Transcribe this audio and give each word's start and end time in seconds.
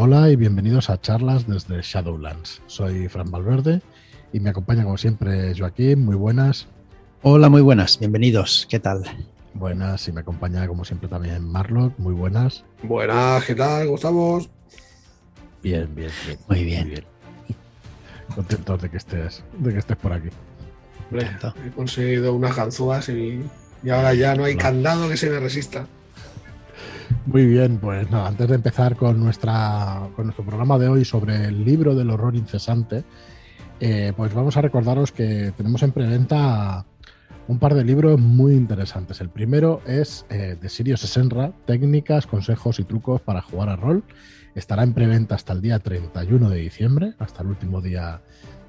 Hola 0.00 0.30
y 0.30 0.36
bienvenidos 0.36 0.90
a 0.90 1.00
charlas 1.00 1.48
desde 1.48 1.82
Shadowlands. 1.82 2.62
Soy 2.68 3.08
Fran 3.08 3.32
Valverde 3.32 3.82
y 4.32 4.38
me 4.38 4.50
acompaña 4.50 4.84
como 4.84 4.96
siempre 4.96 5.52
Joaquín. 5.58 6.04
Muy 6.04 6.14
buenas. 6.14 6.68
Hola, 7.22 7.48
muy 7.48 7.62
buenas. 7.62 7.98
Bienvenidos. 7.98 8.68
¿Qué 8.70 8.78
tal? 8.78 9.02
Buenas 9.54 10.06
y 10.06 10.12
me 10.12 10.20
acompaña 10.20 10.68
como 10.68 10.84
siempre 10.84 11.08
también 11.08 11.44
Marlock. 11.44 11.98
Muy 11.98 12.14
buenas. 12.14 12.64
Buenas, 12.84 13.44
¿qué 13.44 13.56
tal? 13.56 13.86
¿Cómo 13.86 13.96
estamos? 13.96 14.48
Bien, 15.64 15.92
bien, 15.92 16.12
bien. 16.24 16.38
Muy 16.48 16.64
bien. 16.64 17.04
Contentos 18.36 18.80
de 18.80 18.90
que 18.90 18.98
estés, 18.98 19.42
de 19.58 19.72
que 19.72 19.78
estés 19.80 19.96
por 19.96 20.12
aquí. 20.12 20.28
Hombre, 21.10 21.28
he 21.66 21.70
conseguido 21.72 22.34
unas 22.34 22.54
ganzúas 22.54 23.08
y, 23.08 23.42
y 23.82 23.90
ahora 23.90 24.14
ya 24.14 24.36
no 24.36 24.44
hay 24.44 24.54
candado 24.54 25.08
que 25.08 25.16
se 25.16 25.28
me 25.28 25.40
resista. 25.40 25.88
Muy 27.28 27.44
bien, 27.44 27.76
pues 27.76 28.10
nada, 28.10 28.28
antes 28.28 28.48
de 28.48 28.54
empezar 28.54 28.96
con, 28.96 29.20
nuestra, 29.20 30.08
con 30.16 30.24
nuestro 30.24 30.46
programa 30.46 30.78
de 30.78 30.88
hoy 30.88 31.04
sobre 31.04 31.44
el 31.44 31.62
libro 31.62 31.94
del 31.94 32.08
horror 32.08 32.34
incesante, 32.34 33.04
eh, 33.80 34.14
pues 34.16 34.32
vamos 34.32 34.56
a 34.56 34.62
recordaros 34.62 35.12
que 35.12 35.52
tenemos 35.54 35.82
en 35.82 35.92
preventa 35.92 36.86
un 37.46 37.58
par 37.58 37.74
de 37.74 37.84
libros 37.84 38.18
muy 38.18 38.54
interesantes. 38.54 39.20
El 39.20 39.28
primero 39.28 39.82
es 39.86 40.24
eh, 40.30 40.56
de 40.58 40.68
Sirio 40.70 40.96
Senra, 40.96 41.52
técnicas, 41.66 42.26
consejos 42.26 42.80
y 42.80 42.84
trucos 42.84 43.20
para 43.20 43.42
jugar 43.42 43.68
a 43.68 43.76
rol. 43.76 44.04
Estará 44.54 44.82
en 44.82 44.94
preventa 44.94 45.34
hasta 45.34 45.52
el 45.52 45.60
día 45.60 45.80
31 45.80 46.48
de 46.48 46.60
diciembre, 46.60 47.12
hasta 47.18 47.42
el 47.42 47.48
último 47.48 47.82
día 47.82 48.22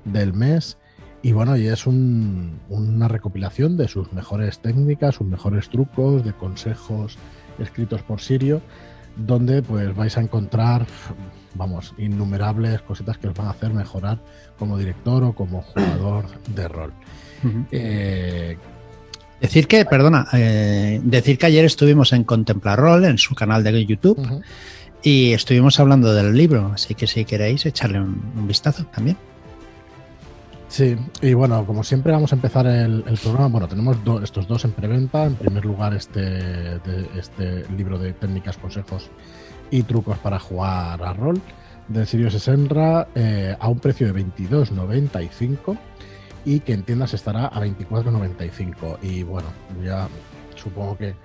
del 0.03 0.34
mes. 0.34 0.78
Y 1.22 1.31
bueno, 1.31 1.55
y 1.55 1.67
es 1.67 1.88
una 1.88 3.08
recopilación 3.08 3.78
de 3.78 3.88
sus 3.88 4.12
mejores 4.12 4.59
técnicas, 4.59 5.16
sus 5.16 5.28
mejores 5.28 5.70
trucos, 5.70 6.26
de 6.26 6.34
consejos 6.34 7.17
escritos 7.59 8.02
por 8.04 8.22
Sirio, 8.22 8.62
donde 9.16 9.62
pues 9.62 9.95
vais 9.95 10.17
a 10.17 10.22
encontrar, 10.22 10.86
vamos, 11.55 11.94
innumerables 11.98 12.81
cositas 12.81 13.17
que 13.17 13.27
os 13.27 13.34
van 13.34 13.48
a 13.48 13.52
hacer 13.52 13.73
mejorar 13.73 14.20
como 14.58 14.78
director 14.78 15.23
o 15.23 15.33
como 15.33 15.61
jugador 15.61 16.25
de 16.48 16.67
rol. 16.67 16.94
Eh, 17.72 18.58
decir 19.39 19.67
que, 19.67 19.86
perdona, 19.86 20.28
eh, 20.33 21.00
decir 21.03 21.38
que 21.38 21.45
ayer 21.45 21.66
estuvimos 21.66 22.14
en 22.14 22.23
Contemplar 22.23 22.80
Rol, 22.80 23.06
en 23.06 23.17
su 23.17 23.36
canal 23.36 23.64
de 23.64 23.86
YouTube, 23.86 24.44
y 25.02 25.31
estuvimos 25.31 25.80
hablando 25.80 26.14
del 26.14 26.36
libro, 26.36 26.72
así 26.73 26.95
que 26.95 27.08
si 27.08 27.23
queréis 27.23 27.66
echarle 27.66 28.02
un 28.02 28.48
vistazo 28.48 28.86
también. 28.86 29.17
Sí, 30.70 30.95
y 31.22 31.34
bueno, 31.34 31.66
como 31.66 31.84
siempre 31.84 32.12
vamos 32.12 32.31
a 32.31 32.36
empezar 32.36 32.67
el, 32.67 33.03
programa. 33.22 33.48
Bueno, 33.48 33.67
tenemos 33.67 33.98
estos 34.23 34.48
dos 34.48 34.64
en 34.66 34.72
preventa. 34.72 35.26
En 35.26 35.36
primer 35.36 35.66
lugar, 35.66 35.95
este, 35.95 36.80
este 37.17 37.67
libro 37.76 37.98
de 37.98 38.14
técnicas, 38.14 38.58
consejos 38.58 39.09
y 39.72 39.81
trucos 39.84 40.17
para 40.20 40.39
jugar 40.39 41.03
a 41.03 41.14
rol 41.14 41.42
de 41.88 42.06
Sirio 42.06 42.30
Senra 42.30 43.08
eh, 43.16 43.56
a 43.59 43.67
un 43.67 43.80
precio 43.80 44.14
de 44.14 44.23
22.95 44.23 45.78
y 46.45 46.59
que 46.59 46.73
en 46.73 46.83
tiendas 46.83 47.16
estará 47.16 47.48
a 47.48 47.66
24.95. 47.66 49.00
Y 49.02 49.23
bueno, 49.23 49.50
ya 49.83 50.08
supongo 50.56 50.98
que 50.98 51.16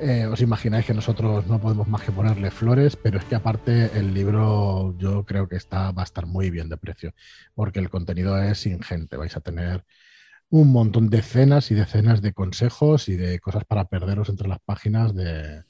eh, 0.00 0.26
os 0.26 0.40
imagináis 0.40 0.86
que 0.86 0.94
nosotros 0.94 1.46
no 1.46 1.60
podemos 1.60 1.88
más 1.88 2.02
que 2.02 2.12
ponerle 2.12 2.50
flores, 2.50 2.96
pero 2.96 3.18
es 3.18 3.24
que 3.24 3.34
aparte 3.34 3.90
el 3.98 4.12
libro 4.14 4.96
yo 4.98 5.24
creo 5.24 5.48
que 5.48 5.56
está, 5.56 5.92
va 5.92 6.02
a 6.02 6.04
estar 6.04 6.26
muy 6.26 6.50
bien 6.50 6.68
de 6.68 6.76
precio, 6.76 7.14
porque 7.54 7.78
el 7.78 7.90
contenido 7.90 8.40
es 8.42 8.66
ingente. 8.66 9.16
Vais 9.16 9.36
a 9.36 9.40
tener 9.40 9.84
un 10.50 10.72
montón, 10.72 11.10
de 11.10 11.18
decenas 11.18 11.70
y 11.70 11.74
decenas 11.74 12.22
de 12.22 12.32
consejos 12.32 13.08
y 13.08 13.16
de 13.16 13.40
cosas 13.40 13.64
para 13.64 13.86
perderos 13.88 14.28
entre 14.28 14.48
las 14.48 14.60
páginas 14.60 15.14
de, 15.14 15.64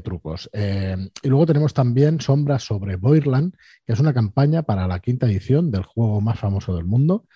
trucos. 0.00 0.48
Eh, 0.52 0.96
y 1.22 1.28
luego 1.28 1.46
tenemos 1.46 1.74
también 1.74 2.20
Sombras 2.20 2.62
sobre 2.64 2.96
Boirland, 2.96 3.54
que 3.86 3.92
es 3.92 4.00
una 4.00 4.14
campaña 4.14 4.62
para 4.62 4.86
la 4.86 5.00
quinta 5.00 5.26
edición 5.26 5.70
del 5.70 5.82
juego 5.84 6.20
más 6.20 6.38
famoso 6.38 6.74
del 6.76 6.84
mundo. 6.84 7.26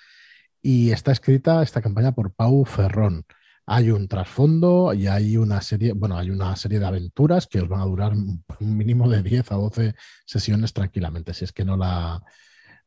Y 0.63 0.91
está 0.93 1.13
escrita 1.13 1.63
esta 1.63 1.83
campaña 1.83 2.13
por 2.13 2.35
Pau 2.35 2.65
Ferrón 2.65 3.25
hay 3.67 3.91
un 3.91 4.09
trasfondo 4.09 4.95
y 4.95 5.09
hay 5.09 5.37
una 5.37 5.61
serie, 5.61 5.93
bueno, 5.93 6.17
hay 6.17 6.31
una 6.31 6.55
serie 6.57 6.79
de 6.79 6.87
aventuras 6.87 7.47
que 7.47 7.61
os 7.61 7.69
van 7.69 7.81
a 7.81 7.85
durar 7.85 8.13
un 8.13 8.45
mínimo 8.61 9.09
de 9.09 9.23
10 9.23 9.53
a 9.53 9.57
12 9.57 9.95
sesiones 10.25 10.73
tranquilamente, 10.73 11.35
si 11.35 11.45
es 11.45 11.53
que 11.53 11.65
no 11.65 11.77
la, 11.77 12.23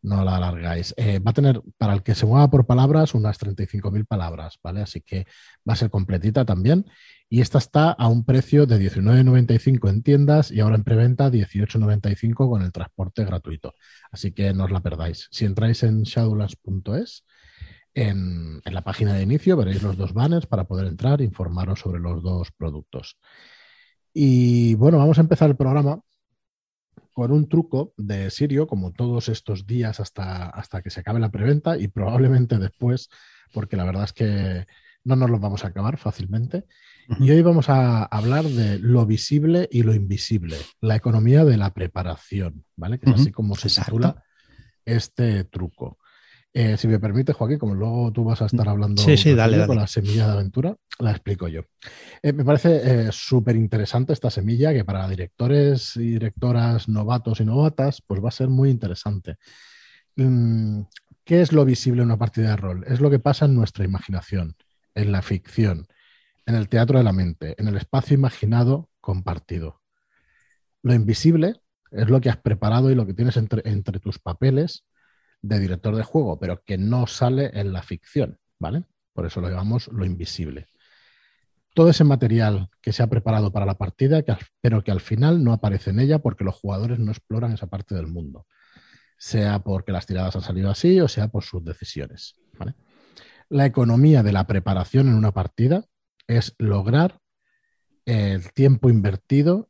no 0.01 0.23
la 0.23 0.37
alargáis. 0.37 0.93
Eh, 0.97 1.19
va 1.19 1.31
a 1.31 1.33
tener, 1.33 1.61
para 1.77 1.93
el 1.93 2.03
que 2.03 2.15
se 2.15 2.25
mueva 2.25 2.49
por 2.49 2.65
palabras, 2.65 3.13
unas 3.13 3.37
35.000 3.39 4.05
palabras, 4.05 4.57
¿vale? 4.63 4.81
Así 4.81 5.01
que 5.01 5.25
va 5.67 5.73
a 5.73 5.75
ser 5.75 5.89
completita 5.89 6.45
también. 6.45 6.85
Y 7.27 7.41
esta 7.41 7.57
está 7.57 7.91
a 7.91 8.07
un 8.07 8.25
precio 8.25 8.65
de 8.65 8.79
19,95 8.79 9.89
en 9.89 10.01
tiendas 10.01 10.51
y 10.51 10.61
ahora 10.61 10.75
en 10.75 10.83
preventa 10.83 11.29
18,95 11.29 12.49
con 12.49 12.61
el 12.61 12.71
transporte 12.71 13.23
gratuito. 13.25 13.75
Así 14.11 14.31
que 14.31 14.53
no 14.53 14.65
os 14.65 14.71
la 14.71 14.81
perdáis. 14.81 15.27
Si 15.31 15.45
entráis 15.45 15.83
en 15.83 16.03
shadowlands.es, 16.03 17.25
en, 17.99 18.61
la 18.63 18.81
página 18.81 19.13
de 19.13 19.23
inicio 19.23 19.57
veréis 19.57 19.83
los 19.83 19.97
dos 19.97 20.13
banners 20.13 20.45
para 20.45 20.65
poder 20.65 20.87
entrar 20.87 21.21
e 21.21 21.25
informaros 21.25 21.79
sobre 21.79 21.99
los 21.99 22.23
dos 22.23 22.51
productos. 22.51 23.17
Y 24.13 24.75
bueno, 24.75 24.97
vamos 24.97 25.17
a 25.17 25.21
empezar 25.21 25.49
el 25.49 25.55
programa 25.55 26.01
con 27.13 27.31
un 27.31 27.49
truco 27.49 27.93
de 27.97 28.29
Sirio, 28.29 28.67
como 28.67 28.93
todos 28.93 29.27
estos 29.27 29.65
días 29.65 29.99
hasta, 29.99 30.49
hasta 30.49 30.81
que 30.81 30.89
se 30.89 31.01
acabe 31.01 31.19
la 31.19 31.31
preventa 31.31 31.77
y 31.77 31.89
probablemente 31.89 32.57
después, 32.57 33.09
porque 33.53 33.75
la 33.75 33.83
verdad 33.83 34.05
es 34.05 34.13
que 34.13 34.65
no 35.03 35.15
nos 35.15 35.29
los 35.29 35.41
vamos 35.41 35.65
a 35.65 35.67
acabar 35.67 35.97
fácilmente. 35.97 36.65
Y 37.19 37.31
hoy 37.31 37.41
vamos 37.41 37.69
a 37.69 38.03
hablar 38.03 38.45
de 38.45 38.79
lo 38.79 39.05
visible 39.05 39.67
y 39.71 39.83
lo 39.83 39.93
invisible, 39.93 40.57
la 40.79 40.95
economía 40.95 41.43
de 41.43 41.57
la 41.57 41.73
preparación, 41.73 42.63
¿vale? 42.75 42.99
Que 42.99 43.09
es 43.09 43.21
así 43.21 43.31
como 43.31 43.55
se 43.55 43.69
titula 43.69 44.23
este 44.85 45.43
truco. 45.43 45.98
Eh, 46.51 46.77
si 46.77 46.87
me 46.87 46.99
permite, 46.99 47.33
Joaquín, 47.33 47.59
como 47.59 47.75
luego 47.75 48.11
tú 48.11 48.23
vas 48.23 48.41
a 48.41 48.47
estar 48.47 48.67
hablando 48.67 49.03
con 49.67 49.75
la 49.75 49.85
semilla 49.85 50.25
de 50.25 50.33
aventura, 50.33 50.75
la 50.97 51.11
explico 51.11 51.47
yo. 51.47 51.61
Eh, 52.23 52.33
me 52.33 52.43
parece 52.43 52.81
eh, 52.83 53.09
súper 53.11 53.55
interesante 53.55 54.13
esta 54.13 54.31
semilla 54.31 54.73
que 54.73 54.83
para 54.83 55.07
directores 55.07 55.95
y 55.95 56.13
directoras 56.13 56.89
novatos 56.89 57.39
y 57.39 57.45
novatas, 57.45 58.01
pues 58.05 58.23
va 58.23 58.29
a 58.29 58.31
ser 58.31 58.49
muy 58.49 58.71
interesante. 58.71 59.35
Mm, 60.15 60.81
¿Qué 61.23 61.41
es 61.41 61.53
lo 61.53 61.63
visible 61.65 62.01
en 62.01 62.07
una 62.07 62.17
partida 62.17 62.49
de 62.49 62.55
rol? 62.55 62.83
Es 62.87 62.99
lo 62.99 63.11
que 63.11 63.19
pasa 63.19 63.45
en 63.45 63.53
nuestra 63.53 63.85
imaginación, 63.85 64.55
en 64.95 65.11
la 65.11 65.21
ficción, 65.21 65.85
en 66.47 66.55
el 66.55 66.67
teatro 66.67 66.97
de 66.97 67.03
la 67.03 67.13
mente, 67.13 67.53
en 67.59 67.67
el 67.67 67.77
espacio 67.77 68.15
imaginado 68.15 68.89
compartido. 69.01 69.81
Lo 70.81 70.95
invisible 70.95 71.61
es 71.91 72.09
lo 72.09 72.19
que 72.21 72.31
has 72.31 72.37
preparado 72.37 72.89
y 72.89 72.95
lo 72.95 73.05
que 73.05 73.13
tienes 73.13 73.37
entre 73.37 73.99
tus 73.99 74.17
papeles 74.17 74.83
de 75.41 75.59
director 75.59 75.95
de 75.95 76.03
juego, 76.03 76.39
pero 76.39 76.63
que 76.63 76.77
no 76.77 77.07
sale 77.07 77.51
en 77.53 77.73
la 77.73 77.81
ficción, 77.81 78.39
¿vale? 78.59 78.83
Por 79.13 79.25
eso 79.25 79.41
lo 79.41 79.49
llamamos 79.49 79.87
lo 79.87 80.05
invisible. 80.05 80.67
Todo 81.73 81.89
ese 81.89 82.03
material 82.03 82.69
que 82.81 82.91
se 82.91 83.03
ha 83.03 83.07
preparado 83.07 83.51
para 83.51 83.65
la 83.65 83.77
partida, 83.77 84.23
pero 84.59 84.83
que 84.83 84.91
al 84.91 85.01
final 85.01 85.43
no 85.43 85.53
aparece 85.53 85.91
en 85.91 85.99
ella 85.99 86.19
porque 86.19 86.43
los 86.43 86.55
jugadores 86.55 86.99
no 86.99 87.11
exploran 87.11 87.53
esa 87.53 87.67
parte 87.67 87.95
del 87.95 88.07
mundo, 88.07 88.47
sea 89.17 89.59
porque 89.59 89.91
las 89.91 90.05
tiradas 90.05 90.35
han 90.35 90.41
salido 90.41 90.69
así 90.69 90.99
o 90.99 91.07
sea 91.07 91.27
por 91.27 91.43
sus 91.43 91.63
decisiones. 91.63 92.35
La 93.49 93.65
economía 93.65 94.23
de 94.23 94.31
la 94.31 94.45
preparación 94.45 95.07
en 95.07 95.15
una 95.15 95.31
partida 95.31 95.85
es 96.27 96.53
lograr 96.57 97.19
el 98.05 98.51
tiempo 98.53 98.89
invertido 98.89 99.68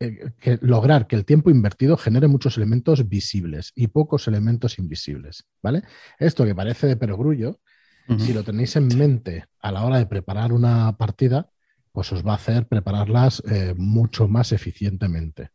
eh, 0.00 0.30
que 0.38 0.58
lograr 0.62 1.08
que 1.08 1.16
el 1.16 1.24
tiempo 1.24 1.50
invertido 1.50 1.96
genere 1.96 2.28
muchos 2.28 2.56
elementos 2.56 3.08
visibles 3.08 3.72
y 3.74 3.88
pocos 3.88 4.28
elementos 4.28 4.78
invisibles, 4.78 5.44
¿vale? 5.60 5.82
Esto 6.18 6.44
que 6.44 6.54
parece 6.54 6.86
de 6.86 6.96
perogrullo, 6.96 7.60
si 8.16 8.32
lo 8.32 8.42
tenéis 8.42 8.74
en 8.76 8.88
mente 8.96 9.44
a 9.60 9.70
la 9.70 9.84
hora 9.84 9.98
de 9.98 10.06
preparar 10.06 10.54
una 10.54 10.96
partida, 10.96 11.50
pues 11.92 12.10
os 12.10 12.26
va 12.26 12.32
a 12.32 12.36
hacer 12.36 12.66
prepararlas 12.66 13.42
eh, 13.50 13.74
mucho 13.76 14.28
más 14.28 14.52
eficientemente, 14.52 15.50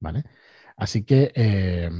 ¿vale? 0.00 0.24
Así 0.76 1.04
que 1.04 1.30
eh, 1.32 1.90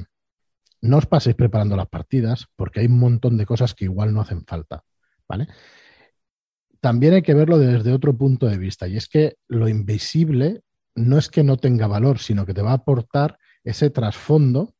no 0.81 0.97
os 0.97 1.07
paséis 1.07 1.37
preparando 1.37 1.77
las 1.77 1.89
partidas 1.89 2.47
porque 2.57 2.81
hay 2.81 2.87
un 2.87 2.99
montón 2.99 3.37
de 3.37 3.47
cosas 3.47 3.75
que 3.75 3.85
igual 3.85 4.13
no 4.13 4.23
hacen 4.23 4.45
falta, 4.45 4.83
¿vale? 5.29 5.47
También 6.81 7.15
hay 7.15 7.23
que 7.23 7.35
verlo 7.35 7.59
desde 7.59 7.93
otro 7.93 8.17
punto 8.17 8.47
de 8.47 8.59
vista 8.59 8.89
y 8.89 8.97
es 8.97 9.09
que 9.09 9.37
lo 9.47 9.69
invisible 9.69 10.63
no 11.01 11.19
es 11.19 11.29
que 11.29 11.43
no 11.43 11.57
tenga 11.57 11.87
valor, 11.87 12.19
sino 12.19 12.47
que 12.47 12.55
te 12.55 12.63
va 12.63 12.71
a 12.73 12.75
aportar 12.75 13.39
ese 13.65 13.91
trasfondo 13.91 14.75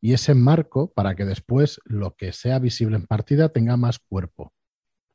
y 0.00 0.14
ese 0.14 0.34
marco 0.34 0.92
para 0.92 1.14
que 1.14 1.24
después 1.24 1.80
lo 1.84 2.16
que 2.16 2.32
sea 2.32 2.58
visible 2.58 2.96
en 2.96 3.06
partida 3.06 3.50
tenga 3.50 3.76
más 3.76 3.98
cuerpo. 3.98 4.52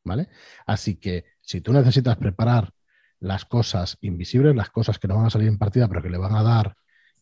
¿Vale? 0.03 0.29
Así 0.67 0.97
que 0.97 1.25
si 1.41 1.61
tú 1.61 1.73
necesitas 1.73 2.15
preparar 2.17 2.71
las 3.19 3.45
cosas 3.45 3.97
invisibles, 4.01 4.55
las 4.55 4.69
cosas 4.69 4.99
que 4.99 5.07
no 5.07 5.15
van 5.15 5.25
a 5.25 5.29
salir 5.31 5.47
en 5.47 5.57
partida, 5.57 5.87
pero 5.87 6.03
que 6.03 6.11
le 6.11 6.19
van 6.19 6.35
a 6.35 6.43
dar 6.43 6.75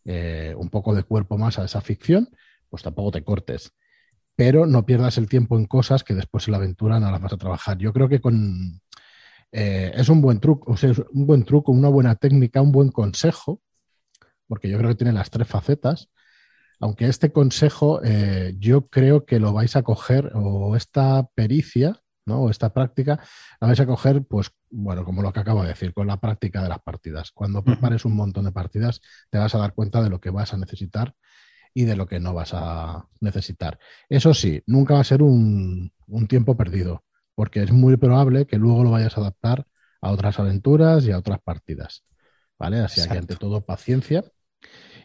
eh, 0.03 0.53
un 0.57 0.69
poco 0.69 0.93
de 0.93 1.03
cuerpo 1.03 1.37
más 1.37 1.59
a 1.59 1.63
esa 1.63 1.79
ficción, 1.79 2.29
pues 2.69 2.83
tampoco 2.83 3.11
te 3.11 3.23
cortes. 3.23 3.71
Pero 4.35 4.65
no 4.65 4.85
pierdas 4.85 5.17
el 5.17 5.29
tiempo 5.29 5.57
en 5.57 5.65
cosas 5.65 6.03
que 6.03 6.13
después 6.13 6.47
en 6.47 6.53
la 6.53 6.57
aventura 6.57 6.99
no 6.99 7.09
las 7.09 7.21
vas 7.21 7.33
a 7.33 7.37
trabajar. 7.37 7.77
Yo 7.77 7.93
creo 7.93 8.09
que 8.09 8.19
con, 8.19 8.81
eh, 9.53 9.91
es 9.95 10.09
un 10.09 10.21
buen 10.21 10.41
truco, 10.41 10.73
o 10.73 10.75
sea, 10.75 10.91
un 11.11 11.25
buen 11.25 11.45
truco, 11.45 11.71
una 11.71 11.87
buena 11.87 12.15
técnica, 12.15 12.61
un 12.61 12.73
buen 12.73 12.89
consejo 12.89 13.61
porque 14.47 14.69
yo 14.69 14.77
creo 14.77 14.91
que 14.91 14.95
tiene 14.95 15.13
las 15.13 15.29
tres 15.29 15.47
facetas. 15.47 16.09
Aunque 16.79 17.07
este 17.07 17.31
consejo 17.31 18.01
eh, 18.03 18.55
yo 18.59 18.87
creo 18.87 19.25
que 19.25 19.39
lo 19.39 19.53
vais 19.53 19.75
a 19.75 19.83
coger, 19.83 20.31
o 20.35 20.75
esta 20.75 21.27
pericia, 21.33 22.01
¿no? 22.25 22.41
O 22.41 22.49
esta 22.49 22.73
práctica, 22.73 23.19
la 23.59 23.67
vais 23.67 23.79
a 23.79 23.85
coger, 23.85 24.23
pues, 24.25 24.51
bueno, 24.69 25.05
como 25.05 25.21
lo 25.21 25.31
que 25.33 25.39
acabo 25.39 25.63
de 25.63 25.69
decir, 25.69 25.93
con 25.93 26.07
la 26.07 26.19
práctica 26.19 26.61
de 26.61 26.69
las 26.69 26.79
partidas. 26.81 27.31
Cuando 27.31 27.63
prepares 27.63 28.05
un 28.05 28.15
montón 28.15 28.45
de 28.45 28.51
partidas, 28.51 29.01
te 29.29 29.37
vas 29.37 29.55
a 29.55 29.59
dar 29.59 29.73
cuenta 29.73 30.01
de 30.03 30.09
lo 30.09 30.19
que 30.19 30.29
vas 30.29 30.53
a 30.53 30.57
necesitar 30.57 31.15
y 31.73 31.85
de 31.85 31.95
lo 31.95 32.05
que 32.05 32.19
no 32.19 32.33
vas 32.33 32.53
a 32.53 33.07
necesitar. 33.21 33.79
Eso 34.09 34.33
sí, 34.33 34.61
nunca 34.67 34.95
va 34.95 34.99
a 34.99 35.05
ser 35.05 35.23
un, 35.23 35.91
tiempo 36.27 36.55
perdido, 36.55 37.03
porque 37.35 37.63
es 37.63 37.71
muy 37.71 37.97
probable 37.97 38.45
que 38.45 38.57
luego 38.57 38.83
lo 38.83 38.91
vayas 38.91 39.17
a 39.17 39.21
adaptar 39.21 39.65
a 40.01 40.11
otras 40.11 40.39
aventuras 40.39 41.05
y 41.05 41.11
a 41.11 41.17
otras 41.17 41.39
partidas. 41.41 42.03
¿Vale? 42.59 42.79
Así 42.79 43.07
que 43.07 43.17
ante 43.17 43.35
todo, 43.35 43.61
paciencia. 43.61 44.23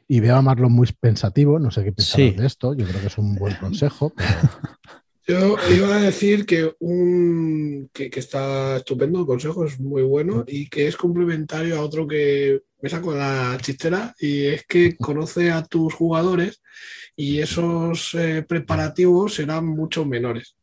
Y 0.06 0.20
veo 0.20 0.36
a 0.36 0.42
Marlon 0.42 0.72
muy 0.72 0.88
pensativo, 0.98 1.58
no 1.58 1.70
sé 1.70 1.84
qué 1.84 1.92
pensar 1.92 2.20
de 2.20 2.46
esto, 2.46 2.74
yo 2.74 2.86
creo 2.86 3.00
que 3.00 3.08
es 3.08 3.18
un 3.18 3.34
buen 3.34 3.56
consejo. 3.56 4.12
Yo 5.28 5.56
iba 5.70 5.94
a 5.94 6.00
decir 6.00 6.46
que 6.46 6.74
un 6.78 7.90
que, 7.92 8.10
está 8.14 8.78
estupendo, 8.78 9.20
el 9.20 9.26
consejo 9.26 9.66
es 9.66 9.78
muy 9.78 10.00
bueno 10.00 10.42
y 10.48 10.70
que 10.70 10.88
es 10.88 10.96
complementario 10.96 11.76
a 11.76 11.82
otro 11.82 12.08
que 12.08 12.62
me 12.80 12.88
saco 12.88 13.14
la 13.14 13.58
chistera 13.60 14.14
y 14.18 14.46
es 14.46 14.64
que 14.64 14.96
conoce 14.96 15.50
a 15.50 15.62
tus 15.62 15.92
jugadores 15.92 16.62
y 17.14 17.40
esos 17.40 18.14
eh, 18.14 18.42
preparativos 18.48 19.34
serán 19.34 19.66
mucho 19.66 20.06
menores. 20.06 20.56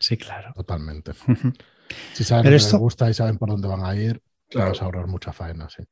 Sí, 0.00 0.16
claro. 0.16 0.52
Totalmente. 0.54 1.12
si 2.14 2.24
saben 2.24 2.44
que 2.44 2.50
les 2.50 2.72
gusta 2.74 3.08
y 3.08 3.14
saben 3.14 3.38
por 3.38 3.50
dónde 3.50 3.68
van 3.68 3.84
a 3.84 3.94
ir, 3.94 4.20
claro. 4.48 4.70
vas 4.70 4.82
a 4.82 4.86
ahorrar 4.86 5.06
mucha 5.06 5.32
faena, 5.32 5.68
sí. 5.68 5.84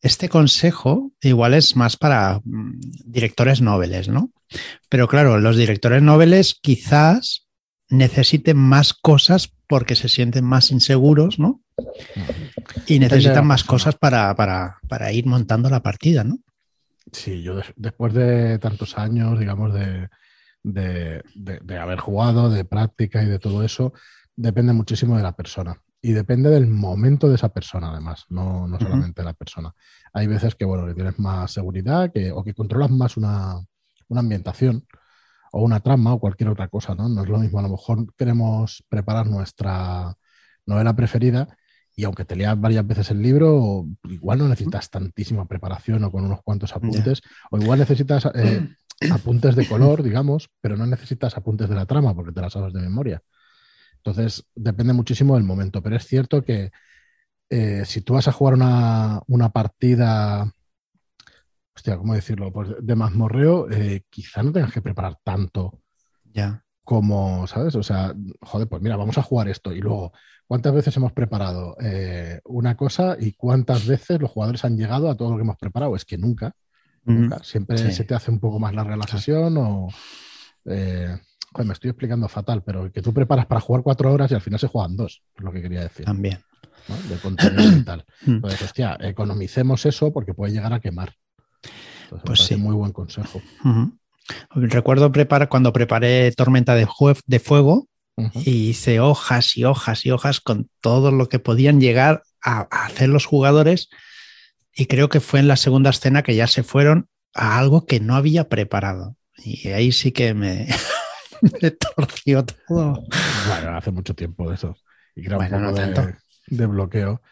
Este 0.00 0.28
consejo 0.28 1.10
igual 1.20 1.54
es 1.54 1.74
más 1.74 1.96
para 1.96 2.40
mm, 2.44 2.78
directores 3.06 3.60
noveles, 3.60 4.08
¿no? 4.08 4.30
Pero 4.88 5.08
claro, 5.08 5.38
los 5.38 5.56
directores 5.56 6.02
noveles 6.02 6.58
quizás 6.60 7.48
necesiten 7.88 8.56
más 8.56 8.94
cosas 8.94 9.52
porque 9.66 9.96
se 9.96 10.08
sienten 10.08 10.44
más 10.44 10.70
inseguros, 10.70 11.38
¿no? 11.38 11.62
Y 12.86 12.98
necesitan 12.98 13.46
más 13.46 13.64
cosas 13.64 13.96
para, 13.96 14.34
ir 15.12 15.26
montando 15.26 15.68
la 15.68 15.82
partida, 15.82 16.24
¿no? 16.24 16.38
Sí, 17.12 17.42
yo 17.42 17.60
después 17.76 18.12
de 18.12 18.58
tantos 18.58 18.98
años, 18.98 19.38
digamos, 19.38 19.72
de, 19.74 20.08
de, 20.62 21.22
haber 21.80 22.00
jugado, 22.00 22.50
de 22.50 22.64
práctica 22.64 23.22
y 23.22 23.26
de 23.26 23.38
todo 23.38 23.62
eso, 23.62 23.92
depende 24.36 24.72
muchísimo 24.72 25.16
de 25.16 25.22
la 25.22 25.32
persona. 25.32 25.80
Y 26.00 26.12
depende 26.12 26.50
del 26.50 26.68
momento 26.68 27.28
de 27.28 27.34
esa 27.34 27.48
persona, 27.48 27.90
además, 27.90 28.24
no, 28.28 28.68
no 28.68 28.78
solamente 28.78 29.22
de 29.22 29.26
la 29.26 29.34
persona. 29.34 29.74
Hay 30.12 30.28
veces 30.28 30.54
que, 30.54 30.64
bueno, 30.64 30.86
que 30.86 30.94
tienes 30.94 31.18
más 31.18 31.50
seguridad 31.50 32.12
que, 32.12 32.30
o 32.30 32.44
que 32.44 32.54
controlas 32.54 32.90
más 32.90 33.16
una, 33.16 33.56
una, 34.06 34.20
ambientación 34.20 34.86
o 35.50 35.62
una 35.62 35.80
trama 35.80 36.14
o 36.14 36.20
cualquier 36.20 36.50
otra 36.50 36.68
cosa, 36.68 36.94
¿no? 36.94 37.08
No 37.08 37.24
es 37.24 37.28
lo 37.28 37.38
mismo. 37.38 37.58
A 37.58 37.62
lo 37.62 37.70
mejor 37.70 38.14
queremos 38.16 38.84
preparar 38.88 39.26
nuestra 39.26 40.16
novela 40.66 40.94
preferida 40.94 41.48
y 41.98 42.04
aunque 42.04 42.24
te 42.24 42.36
leas 42.36 42.58
varias 42.60 42.86
veces 42.86 43.10
el 43.10 43.20
libro, 43.20 43.84
igual 44.04 44.38
no 44.38 44.48
necesitas 44.48 44.88
tantísima 44.88 45.48
preparación 45.48 46.04
o 46.04 46.12
con 46.12 46.24
unos 46.24 46.42
cuantos 46.44 46.72
apuntes, 46.76 47.22
o 47.50 47.58
igual 47.58 47.80
necesitas 47.80 48.24
eh, 48.36 48.68
apuntes 49.10 49.56
de 49.56 49.66
color, 49.66 50.04
digamos, 50.04 50.48
pero 50.60 50.76
no 50.76 50.86
necesitas 50.86 51.36
apuntes 51.36 51.68
de 51.68 51.74
la 51.74 51.86
trama 51.86 52.14
porque 52.14 52.30
te 52.30 52.40
las 52.40 52.52
sabes 52.52 52.72
de 52.72 52.82
memoria. 52.82 53.20
Entonces, 53.96 54.46
depende 54.54 54.92
muchísimo 54.92 55.34
del 55.34 55.42
momento, 55.42 55.82
pero 55.82 55.96
es 55.96 56.06
cierto 56.06 56.44
que 56.44 56.70
eh, 57.50 57.82
si 57.84 58.00
tú 58.02 58.14
vas 58.14 58.28
a 58.28 58.32
jugar 58.32 58.54
una, 58.54 59.48
partida, 59.52 60.54
hostia, 61.74 61.96
¿cómo 61.96 62.14
decirlo? 62.14 62.52
Pues 62.52 62.76
de 62.80 62.94
mazmorreo, 62.94 63.68
eh, 63.72 64.04
quizá 64.08 64.44
no 64.44 64.52
tengas 64.52 64.72
que 64.72 64.82
preparar 64.82 65.18
tanto. 65.24 65.82
Ya. 66.32 66.64
Como, 66.88 67.46
¿sabes? 67.46 67.74
O 67.74 67.82
sea, 67.82 68.14
joder, 68.40 68.66
pues 68.66 68.80
mira, 68.80 68.96
vamos 68.96 69.18
a 69.18 69.22
jugar 69.22 69.46
esto 69.48 69.74
y 69.74 69.80
luego, 69.82 70.14
¿cuántas 70.46 70.72
veces 70.72 70.96
hemos 70.96 71.12
preparado 71.12 71.76
eh, 71.82 72.40
una 72.46 72.78
cosa 72.78 73.14
y 73.20 73.32
cuántas 73.32 73.86
veces 73.86 74.18
los 74.18 74.30
jugadores 74.30 74.64
han 74.64 74.78
llegado 74.78 75.10
a 75.10 75.14
todo 75.14 75.32
lo 75.32 75.36
que 75.36 75.42
hemos 75.42 75.58
preparado? 75.58 75.94
Es 75.94 76.06
que 76.06 76.16
nunca. 76.16 76.54
nunca. 77.04 77.44
Siempre 77.44 77.92
se 77.92 78.04
te 78.04 78.14
hace 78.14 78.30
un 78.30 78.40
poco 78.40 78.58
más 78.58 78.72
larga 78.72 78.96
la 78.96 79.06
sesión 79.06 79.58
o 79.58 79.88
me 80.64 81.74
estoy 81.74 81.90
explicando 81.90 82.26
fatal, 82.26 82.62
pero 82.62 82.90
que 82.90 83.02
tú 83.02 83.12
preparas 83.12 83.44
para 83.44 83.60
jugar 83.60 83.82
cuatro 83.82 84.10
horas 84.10 84.30
y 84.30 84.34
al 84.34 84.40
final 84.40 84.58
se 84.58 84.68
juegan 84.68 84.96
dos, 84.96 85.22
es 85.36 85.44
lo 85.44 85.52
que 85.52 85.60
quería 85.60 85.82
decir. 85.82 86.06
También. 86.06 86.38
De 87.10 87.16
contenido 87.18 87.76
y 87.76 87.84
tal. 87.84 88.06
Hmm. 88.24 88.30
Entonces, 88.36 88.62
hostia, 88.62 88.96
economicemos 89.00 89.84
eso 89.84 90.10
porque 90.10 90.32
puede 90.32 90.54
llegar 90.54 90.72
a 90.72 90.80
quemar. 90.80 91.12
pues 92.24 92.40
sí. 92.40 92.56
Muy 92.56 92.74
buen 92.74 92.92
consejo. 92.92 93.42
Recuerdo 94.54 95.12
preparar, 95.12 95.48
cuando 95.48 95.72
preparé 95.72 96.30
Tormenta 96.32 96.74
de, 96.74 96.86
de 97.26 97.38
Fuego 97.38 97.88
y 98.34 98.70
hice 98.70 99.00
hojas 99.00 99.56
y 99.56 99.64
hojas 99.64 100.04
y 100.04 100.10
hojas 100.10 100.40
con 100.40 100.68
todo 100.80 101.12
lo 101.12 101.28
que 101.28 101.38
podían 101.38 101.80
llegar 101.80 102.22
a 102.42 102.62
hacer 102.84 103.08
los 103.08 103.26
jugadores. 103.26 103.88
Y 104.74 104.86
creo 104.86 105.08
que 105.08 105.20
fue 105.20 105.40
en 105.40 105.48
la 105.48 105.56
segunda 105.56 105.90
escena 105.90 106.22
que 106.22 106.34
ya 106.34 106.46
se 106.46 106.62
fueron 106.62 107.08
a 107.34 107.58
algo 107.58 107.86
que 107.86 108.00
no 108.00 108.16
había 108.16 108.48
preparado. 108.48 109.16
Y 109.36 109.68
ahí 109.68 109.92
sí 109.92 110.12
que 110.12 110.34
me, 110.34 110.68
me 111.62 111.70
torció 111.70 112.44
todo. 112.44 113.04
Bueno, 113.48 113.76
hace 113.76 113.90
mucho 113.90 114.14
tiempo 114.14 114.48
de 114.48 114.56
eso. 114.56 114.76
Y 115.14 115.24
creo 115.24 115.38
bueno, 115.38 115.58
no 115.58 115.72
de, 115.72 115.86
tanto. 115.86 116.18
de 116.46 116.66
bloqueo. 116.66 117.22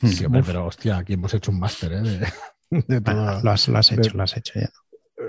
Mm, 0.00 0.08
sí, 0.08 0.24
hombre, 0.24 0.42
pero 0.44 0.66
hostia, 0.66 0.98
aquí 0.98 1.14
hemos 1.14 1.32
hecho 1.34 1.50
un 1.50 1.58
máster, 1.58 1.92
¿eh? 1.92 2.02
De, 2.02 2.18
de 2.70 3.00
bueno, 3.00 3.40
lo, 3.42 3.50
has, 3.50 3.68
lo, 3.68 3.78
has, 3.78 3.92
hecho, 3.92 4.16
lo 4.16 4.22
has 4.22 4.36
hecho 4.36 4.60
ya. 4.60 4.70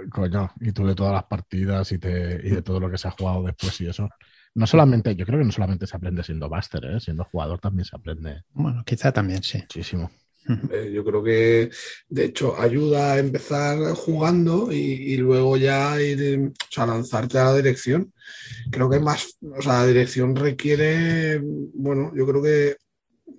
Eh, 0.04 0.10
coño, 0.10 0.52
y 0.60 0.72
tú 0.72 0.86
de 0.86 0.96
todas 0.96 1.14
las 1.14 1.24
partidas 1.24 1.92
y, 1.92 1.98
te, 1.98 2.40
y 2.44 2.50
de 2.50 2.62
todo 2.62 2.80
lo 2.80 2.90
que 2.90 2.98
se 2.98 3.08
ha 3.08 3.12
jugado 3.12 3.44
después 3.44 3.80
y 3.82 3.88
eso. 3.88 4.10
No 4.56 4.66
solamente, 4.66 5.16
yo 5.16 5.26
creo 5.26 5.40
que 5.40 5.46
no 5.46 5.52
solamente 5.52 5.86
se 5.86 5.96
aprende 5.96 6.24
siendo 6.24 6.50
máster, 6.50 6.84
¿eh? 6.86 7.00
siendo 7.00 7.24
jugador 7.26 7.60
también 7.60 7.86
se 7.86 7.96
aprende. 7.96 8.44
Bueno, 8.54 8.84
quizá 8.86 9.12
también, 9.12 9.44
sí. 9.44 9.60
Muchísimo. 9.60 10.10
Eh, 10.72 10.92
yo 10.94 11.04
creo 11.04 11.24
que, 11.24 11.70
de 12.10 12.26
hecho, 12.26 12.60
ayuda 12.60 13.14
a 13.14 13.20
empezar 13.20 13.78
jugando 13.94 14.72
y, 14.72 15.18
luego 15.18 15.58
ya 15.58 16.02
ir, 16.02 16.40
o 16.50 16.72
sea, 16.72 16.86
lanzarte 16.86 17.38
a 17.38 17.46
la 17.46 17.56
dirección. 17.56 18.14
Creo 18.72 18.90
que 18.90 19.00
más, 19.00 19.38
o 19.42 19.62
sea, 19.62 19.80
la 19.80 19.88
dirección 19.88 20.36
requiere, 20.36 21.42
bueno, 21.44 22.14
yo 22.16 22.26
creo 22.26 22.42
que 22.42 22.78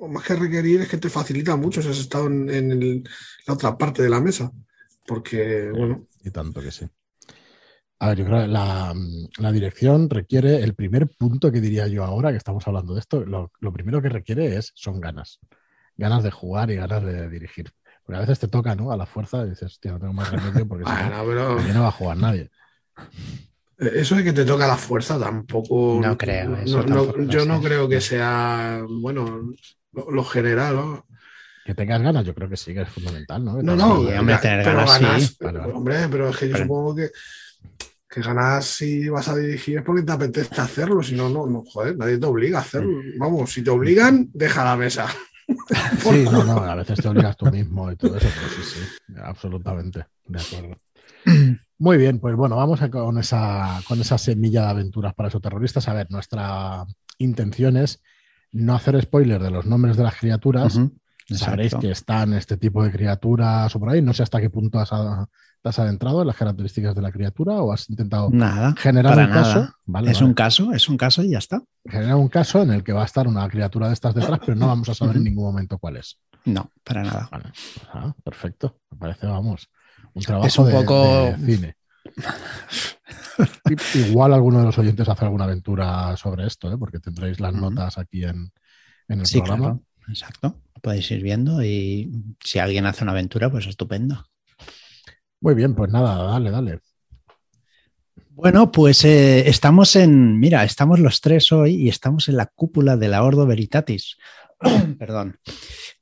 más 0.08 0.25
que 0.25 0.37
requerir 0.37 0.82
es 0.82 0.88
que 0.88 0.99
te 0.99 1.08
facilita 1.08 1.56
mucho 1.56 1.82
si 1.82 1.88
has 1.88 1.99
estado 1.99 2.26
en, 2.26 3.04
la 3.46 3.54
otra 3.54 3.76
parte 3.76 4.02
de 4.02 4.11
la 4.11 4.20
mesa. 4.20 4.52
Porque, 5.06 5.70
bueno. 5.70 6.06
Y 6.22 6.30
tanto 6.30 6.60
que 6.60 6.70
sí. 6.70 6.86
A 8.00 8.08
ver, 8.08 8.18
yo 8.18 8.25
creo 8.26 8.42
que 8.42 8.48
la, 8.48 9.52
dirección 9.52 10.08
requiere 10.08 10.62
el 10.62 10.75
primer 10.75 11.08
punto 11.08 11.50
que 11.50 11.60
diría 11.60 11.88
yo 11.88 12.04
ahora 12.04 12.30
que 12.30 12.37
estamos 12.37 12.66
hablando 12.68 12.94
de 12.94 13.00
esto. 13.00 13.25
Lo, 13.25 13.50
lo 13.60 13.72
primero 13.72 14.00
que 14.00 14.08
requiere 14.08 14.56
es 14.56 14.72
son 14.75 15.00
ganas 15.00 15.40
ganas 15.98 16.22
de 16.22 16.30
jugar 16.30 16.70
y 16.70 16.76
ganas 16.76 17.02
de 17.04 17.28
dirigir. 17.28 17.70
Porque 18.04 18.16
a 18.16 18.20
veces 18.20 18.38
te 18.38 18.48
toca, 18.48 18.75
¿no? 18.75 18.90
A 18.90 18.96
la 18.96 19.04
fuerza 19.04 19.44
y 19.44 19.50
dices, 19.50 19.78
tío, 19.80 19.92
no 19.92 19.98
tengo 19.98 20.14
más 20.14 20.30
remedio 20.30 20.66
porque 20.66 20.84
si 20.87 20.90
no, 20.90 21.75
no 21.75 21.82
va 21.82 21.88
a 21.88 21.92
jugar 21.92 22.16
nadie. 22.16 22.50
Eso 23.76 24.16
de 24.16 24.25
que 24.25 24.32
te 24.32 24.44
toca 24.44 24.66
la 24.66 24.76
fuerza 24.76 25.18
tampoco. 25.18 26.00
No 26.00 26.16
creo. 26.16 26.64
yo 26.64 27.44
no 27.44 27.60
creo 27.60 27.88
que 27.88 28.00
sea, 28.00 28.82
bueno, 28.88 29.52
lo, 29.92 30.25
general, 30.25 30.76
¿no? 30.76 31.06
Que 31.68 31.75
tengas 31.75 32.00
ganas, 32.00 32.25
yo 32.25 32.34
creo 32.34 32.48
que 32.48 32.56
sí 32.56 32.72
que 32.72 32.80
es 32.80 32.88
fundamental, 32.88 33.44
¿no? 33.44 33.62
No, 33.62 33.76
no, 33.76 33.98
hombre, 33.98 34.38
tener 34.38 34.64
ganas, 34.64 35.22
sí. 35.22 35.37
Hombre, 35.75 36.08
pero 36.10 36.30
es 36.30 36.37
que 36.38 36.48
yo 36.48 36.56
supongo 36.56 36.96
que, 36.96 37.10
que 38.08 38.22
ganas 38.22 38.64
si 38.64 39.10
vas 39.10 39.28
a 39.28 39.37
dirigir 39.37 39.76
es 39.76 39.84
porque 39.84 40.02
te 40.02 40.12
apetece 40.12 40.58
hacerlo, 40.62 41.02
si 41.02 41.14
no, 41.14 41.28
no, 41.28 41.46
no, 41.46 41.62
joder, 41.70 41.94
nadie 41.98 42.16
te 42.16 42.25
obliga 42.25 42.56
a 42.56 42.62
hacerlo. 42.62 43.02
Vamos, 43.18 43.52
si 43.52 43.60
te 43.60 43.68
obligan, 43.68 44.30
deja 44.32 44.64
la 44.64 44.76
mesa. 44.78 45.08
Sí, 45.98 46.25
no, 46.25 46.42
no, 46.42 46.56
a 46.58 46.75
veces 46.75 47.00
te 47.00 47.08
obligas 47.08 47.37
tú 47.37 47.46
mismo 47.50 47.92
y 47.92 47.96
todo 47.96 48.16
eso, 48.16 48.28
pero 48.34 48.48
sí, 48.48 48.62
sí, 48.64 49.14
absolutamente, 49.22 50.06
de 50.26 50.40
acuerdo. 50.40 50.80
Muy 51.78 51.98
bien, 51.98 52.18
pues 52.18 52.34
bueno, 52.34 52.56
vamos 52.56 52.80
a 52.80 52.90
con 52.90 53.18
esa, 53.18 53.80
con 53.87 54.00
esa 54.00 54.16
semilla 54.16 54.62
de 54.62 54.68
aventuras 54.68 55.14
para 55.14 55.28
esos 55.28 55.42
terroristas. 55.42 55.87
A 55.88 55.92
ver, 55.92 56.10
nuestra 56.10 56.87
intención 57.18 57.76
es 57.76 58.02
no 58.52 58.75
hacer 58.75 59.00
spoiler 59.02 59.42
de 59.42 59.50
los 59.50 59.66
nombres 59.66 59.98
de 59.98 60.04
las 60.04 60.16
criaturas. 60.16 60.78
Sabréis 61.28 61.75
que 61.75 61.90
están 61.90 62.32
este 62.32 62.56
tipo 62.56 62.82
de 62.82 62.90
criaturas 62.90 63.75
o 63.75 63.80
por 63.80 63.90
ahí. 63.90 64.00
No 64.00 64.14
sé 64.14 64.23
hasta 64.23 64.40
qué 64.40 64.49
punto 64.49 64.78
has, 64.78 64.90
¿Te 65.62 65.70
has 65.70 65.78
adentrado 65.80 66.20
en 66.20 66.28
las 66.28 66.37
características 66.37 66.94
de 66.94 67.02
la 67.02 67.11
criatura 67.11 67.54
o 67.54 67.73
has 67.73 67.90
intentado 67.90 68.30
nada, 68.30 68.75
generar 68.78 69.18
un 69.18 69.26
caso? 69.32 69.68
es 70.06 70.23
un 70.23 70.32
caso, 70.32 70.73
es 70.73 70.88
un 70.88 70.97
caso 70.97 71.25
y 71.25 71.30
ya 71.30 71.38
está. 71.38 71.62
Generar 71.85 72.14
un 72.14 72.28
caso 72.28 72.62
en 72.62 72.70
el 72.70 72.85
que 72.85 72.92
va 72.92 73.02
a 73.02 73.06
estar 73.06 73.26
una 73.26 73.49
criatura 73.49 73.88
de 73.88 73.94
estas 73.94 74.14
detrás, 74.14 74.38
pero 74.47 74.54
no 74.54 74.68
vamos 74.68 74.88
a 74.88 74.94
saber 74.94 75.16
en 75.16 75.25
ningún 75.25 75.44
momento 75.44 75.78
cuál 75.78 75.97
es. 75.97 76.20
No, 76.44 76.70
para 76.85 77.02
nada. 77.02 77.28
Ah, 77.92 78.14
perfecto. 78.23 78.78
Me 78.90 78.99
parece, 78.99 79.26
vamos, 79.26 79.68
un 80.14 80.23
trabajo 80.23 80.47
es 80.47 80.58
un 80.58 80.70
poco... 80.70 81.35
cine. 81.44 81.76
Igual 83.94 84.35
alguno 84.35 84.61
de 84.61 84.66
los 84.66 84.78
oyentes 84.78 85.08
hace 85.08 85.25
alguna 85.25 85.44
aventura 85.44 86.16
sobre 86.16 86.47
esto, 86.47 86.73
¿eh? 86.73 86.78
porque 86.78 87.00
tendréis 87.00 87.40
las 87.40 87.52
notas 87.52 87.99
aquí 87.99 88.25
en, 88.25 88.52
el 89.08 89.26
sí, 89.26 89.40
programa. 89.40 89.78
Exacto. 90.08 90.61
Podéis 90.82 91.11
ir 91.11 91.23
viendo 91.23 91.62
y 91.62 92.11
si 92.42 92.58
alguien 92.58 92.87
hace 92.87 93.04
una 93.04 93.12
aventura, 93.12 93.50
pues 93.50 93.66
estupendo. 93.66 94.26
Muy 95.40 95.54
bien, 95.54 95.75
pues 95.75 95.90
nada, 95.90 96.23
dale, 96.25 96.50
dale. 96.50 96.80
Bueno, 98.30 98.70
pues 98.70 99.04
eh, 99.04 99.49
estamos 99.49 99.97
en, 99.97 100.38
mira, 100.38 100.62
estamos 100.64 101.00
los 101.00 101.20
tres 101.20 101.50
hoy 101.50 101.75
y 101.75 101.88
estamos 101.88 102.28
en 102.28 102.37
la 102.37 102.47
cúpula 102.47 102.97
de 102.97 103.08
la 103.08 103.25
Ordo 103.25 103.47
Veritatis. 103.47 104.16
Perdón. 104.99 105.38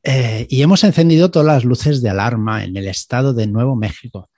Eh, 0.03 0.47
y 0.51 0.63
hemos 0.63 0.85
encendido 0.85 1.31
todas 1.31 1.47
las 1.47 1.65
luces 1.65 2.03
de 2.03 2.11
alarma 2.11 2.65
en 2.65 2.77
el 2.77 2.89
estado 2.89 3.33
de 3.33 3.47
Nuevo 3.47 3.75
México. 3.75 4.29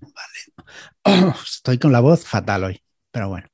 Vale. 0.00 1.32
estoy 1.44 1.78
con 1.78 1.92
la 1.92 2.00
voz 2.00 2.24
fatal 2.24 2.64
hoy, 2.64 2.82
pero 3.10 3.28
bueno. 3.28 3.48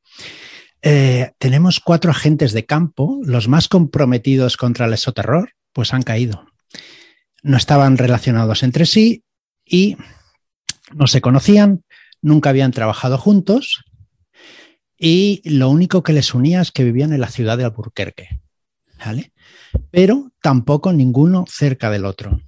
Eh, 0.82 1.32
tenemos 1.38 1.80
cuatro 1.80 2.12
agentes 2.12 2.52
de 2.52 2.66
campo, 2.66 3.20
los 3.24 3.48
más 3.48 3.66
comprometidos 3.66 4.56
contra 4.56 4.86
el 4.86 4.92
esoterror, 4.92 5.50
pues 5.76 5.92
han 5.92 6.02
caído. 6.02 6.46
No 7.42 7.58
estaban 7.58 7.98
relacionados 7.98 8.62
entre 8.62 8.86
sí 8.86 9.24
y 9.62 9.98
no 10.94 11.06
se 11.06 11.20
conocían, 11.20 11.84
nunca 12.22 12.48
habían 12.48 12.72
trabajado 12.72 13.18
juntos 13.18 13.84
y 14.98 15.42
lo 15.44 15.68
único 15.68 16.02
que 16.02 16.14
les 16.14 16.32
unía 16.32 16.62
es 16.62 16.72
que 16.72 16.82
vivían 16.82 17.12
en 17.12 17.20
la 17.20 17.28
ciudad 17.28 17.58
de 17.58 17.64
Alburquerque. 17.64 18.40
¿vale? 19.04 19.34
Pero 19.90 20.32
tampoco 20.40 20.94
ninguno 20.94 21.44
cerca 21.46 21.90
del 21.90 22.06
otro. 22.06 22.40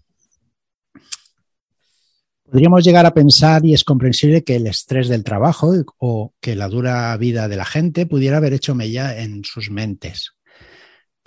Podríamos 2.50 2.82
llegar 2.82 3.04
a 3.04 3.12
pensar, 3.12 3.66
y 3.66 3.74
es 3.74 3.84
comprensible, 3.84 4.42
que 4.42 4.56
el 4.56 4.66
estrés 4.66 5.08
del 5.08 5.22
trabajo 5.22 5.74
o 5.98 6.32
que 6.40 6.56
la 6.56 6.68
dura 6.68 7.14
vida 7.18 7.46
de 7.46 7.56
la 7.56 7.66
gente 7.66 8.06
pudiera 8.06 8.38
haber 8.38 8.54
hecho 8.54 8.74
mella 8.74 9.20
en 9.20 9.44
sus 9.44 9.70
mentes. 9.70 10.37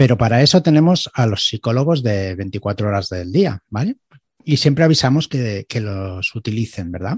Pero 0.02 0.18
para 0.18 0.42
eso 0.42 0.64
tenemos 0.64 1.12
a 1.14 1.28
los 1.28 1.46
psicólogos 1.46 2.02
de 2.02 2.34
24 2.34 2.88
horas 2.88 3.08
del 3.10 3.32
día, 3.32 3.62
¿vale? 3.70 3.98
Y 4.44 4.58
siempre 4.58 4.84
avisamos 4.84 5.28
que, 5.28 5.68
que 5.70 5.80
los 5.80 6.34
utilicen, 6.34 6.92
¿verdad? 6.92 7.18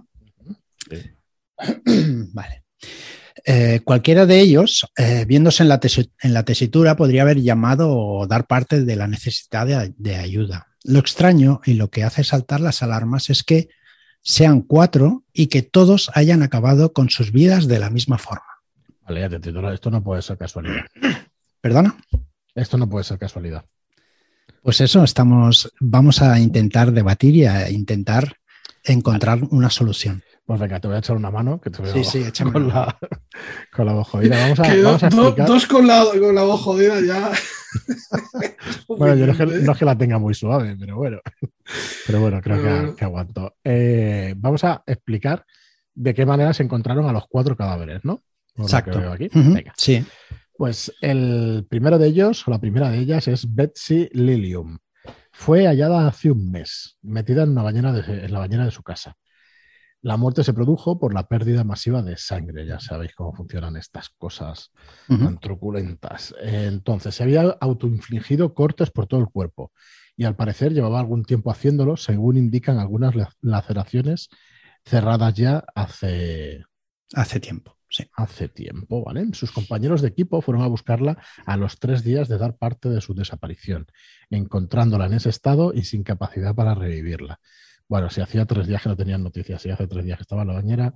Sí. 0.89 0.99
vale. 2.33 2.65
Eh, 3.45 3.79
cualquiera 3.85 4.25
de 4.25 4.41
ellos, 4.41 4.85
eh, 4.97 5.23
viéndose 5.25 5.63
en 5.63 5.69
la, 5.69 5.79
en 6.23 6.33
la, 6.33 6.43
tesitura, 6.43 6.97
podría 6.97 7.21
haber 7.21 7.39
llamado 7.39 7.89
o 7.89 8.27
dar 8.27 8.47
parte 8.47 8.83
de 8.83 8.95
la 8.97 9.07
necesidad 9.07 9.65
de, 9.65 9.93
de, 9.95 10.17
ayuda. 10.17 10.67
Lo 10.83 10.99
extraño 10.99 11.61
y 11.63 11.75
lo 11.75 11.89
que 11.89 12.03
hace 12.03 12.25
saltar 12.25 12.59
las 12.59 12.83
alarmas 12.83 13.29
es 13.29 13.45
que 13.45 13.69
sean 14.21 14.59
cuatro 14.59 15.23
y 15.31 15.47
que 15.47 15.61
todos 15.61 16.11
hayan 16.15 16.43
acabado 16.43 16.91
con 16.91 17.09
sus 17.09 17.31
vidas 17.31 17.69
de 17.69 17.79
la 17.79 17.89
misma 17.89 18.17
forma. 18.17 18.43
Vale, 19.07 19.21
ya 19.21 19.29
te 19.29 19.39
titulo. 19.39 19.71
Esto 19.71 19.89
no 19.89 20.03
puede 20.03 20.21
ser 20.21 20.37
casualidad. 20.37 20.83
¿Perdona? 21.63 21.95
Esto 22.55 22.77
no 22.77 22.89
puede 22.89 23.03
ser 23.03 23.17
casualidad. 23.17 23.65
Pues 24.61 24.79
eso, 24.81 25.03
estamos, 25.03 25.73
vamos 25.79 26.21
a 26.21 26.39
intentar 26.39 26.91
debatir 26.91 27.35
y 27.35 27.45
a 27.45 27.69
intentar 27.69 28.37
encontrar 28.83 29.39
una 29.51 29.69
solución. 29.69 30.23
Pues 30.45 30.59
venga, 30.59 30.79
te 30.79 30.87
voy 30.87 30.95
a 30.95 30.99
echar 30.99 31.15
una 31.15 31.31
mano 31.31 31.59
que 31.61 31.69
te 31.69 31.81
veo 31.81 31.93
sí, 31.93 32.03
sí, 32.03 32.17
échame 32.19 32.51
con, 32.51 32.67
la, 32.67 32.97
con 33.73 33.85
la 33.85 33.93
voz 33.93 34.09
jodida. 34.09 34.37
Vamos 34.39 34.59
a, 34.59 34.63
vamos 34.63 35.03
a 35.03 35.09
do, 35.09 35.21
explicar. 35.21 35.47
dos 35.47 35.67
con 35.67 35.87
la, 35.87 36.05
con 36.19 36.35
la 36.35 36.43
voz 36.43 36.61
jodida 36.61 36.99
ya. 37.01 37.31
bueno, 38.87 39.15
yo 39.15 39.25
no 39.25 39.31
es, 39.31 39.37
que, 39.37 39.45
no 39.45 39.71
es, 39.71 39.77
que, 39.77 39.85
la 39.85 39.97
tenga 39.97 40.19
muy 40.19 40.33
suave, 40.33 40.75
pero 40.77 40.97
bueno. 40.97 41.19
Pero 42.05 42.19
bueno, 42.19 42.41
creo 42.41 42.61
que, 42.61 42.95
que 42.97 43.05
aguanto. 43.05 43.55
Eh, 43.63 44.33
vamos 44.35 44.65
a 44.65 44.83
explicar 44.85 45.45
de 45.95 46.13
qué 46.13 46.25
manera 46.25 46.53
se 46.53 46.63
encontraron 46.63 47.05
a 47.07 47.13
los 47.13 47.25
cuatro 47.29 47.55
cadáveres, 47.55 48.03
¿no? 48.03 48.21
Por 48.53 48.65
Exacto. 48.65 48.99
veo 48.99 49.13
aquí. 49.13 49.29
Uh 49.33 49.39
-huh. 49.39 49.53
Venga. 49.53 49.73
Sí. 49.77 50.05
Pues 50.55 50.93
el 51.01 51.65
primero 51.69 51.97
de 51.97 52.07
ellos, 52.07 52.47
o 52.47 52.51
la 52.51 52.59
primera 52.59 52.89
de 52.89 52.99
ellas, 52.99 53.27
es 53.27 53.53
Betsy 53.53 54.09
Lilium. 54.13 54.77
Fue 55.31 55.65
hallada 55.65 56.07
hace 56.07 56.31
un 56.31 56.51
mes, 56.51 56.97
metida 57.01 57.43
en, 57.43 57.49
una 57.49 57.63
bañera 57.63 57.91
de, 57.91 58.25
en 58.25 58.31
la 58.31 58.39
bañera 58.39 58.65
de 58.65 58.71
su 58.71 58.83
casa. 58.83 59.15
La 60.01 60.17
muerte 60.17 60.43
se 60.43 60.53
produjo 60.53 60.99
por 60.99 61.13
la 61.13 61.27
pérdida 61.27 61.63
masiva 61.63 62.01
de 62.03 62.17
sangre. 62.17 62.65
Ya 62.67 62.79
sabéis 62.79 63.15
cómo 63.15 63.33
funcionan 63.33 63.77
estas 63.77 64.09
cosas 64.09 64.71
uh 65.07 65.13
-huh. 65.13 65.23
tan 65.23 65.39
truculentas. 65.39 66.35
Entonces, 66.41 67.15
se 67.15 67.23
había 67.23 67.43
autoinfligido 67.61 68.53
cortes 68.53 68.91
por 68.91 69.07
todo 69.07 69.21
el 69.21 69.27
cuerpo 69.27 69.71
y 70.15 70.25
al 70.25 70.35
parecer 70.35 70.73
llevaba 70.73 70.99
algún 70.99 71.23
tiempo 71.23 71.51
haciéndolo, 71.51 71.97
según 71.97 72.37
indican 72.37 72.77
algunas 72.79 73.15
laceraciones 73.41 74.29
cerradas 74.85 75.33
ya 75.33 75.63
hace... 75.73 76.63
Hace 77.15 77.39
tiempo, 77.39 77.77
sí. 77.93 78.09
Hace 78.15 78.49
tiempo, 78.49 79.03
¿vale? 79.03 79.25
Sus 79.33 79.51
compañeros 79.51 80.01
de 80.01 80.07
equipo 80.09 80.41
fueron 80.41 80.63
a 80.63 80.67
buscarla 80.67 81.17
a 81.45 81.57
los 81.57 81.79
tres 81.79 82.03
días 82.03 82.27
de 82.27 82.37
dar 82.37 82.57
parte 82.57 82.89
de 82.89 83.01
su 83.01 83.13
desaparición, 83.13 83.87
encontrándola 84.29 85.05
en 85.05 85.13
ese 85.13 85.29
estado 85.29 85.73
y 85.73 85.83
sin 85.83 86.03
capacidad 86.03 86.55
para 86.55 86.73
revivirla. 86.73 87.39
Bueno, 87.87 88.09
si 88.09 88.21
hacía 88.21 88.45
tres 88.45 88.67
días 88.67 88.81
que 88.81 88.89
no 88.89 88.97
tenían 88.97 89.23
noticias, 89.23 89.61
si 89.61 89.69
hace 89.69 89.87
tres 89.87 90.03
días 90.03 90.17
que 90.17 90.23
estaba 90.23 90.41
en 90.41 90.47
la 90.47 90.53
bañera, 90.55 90.95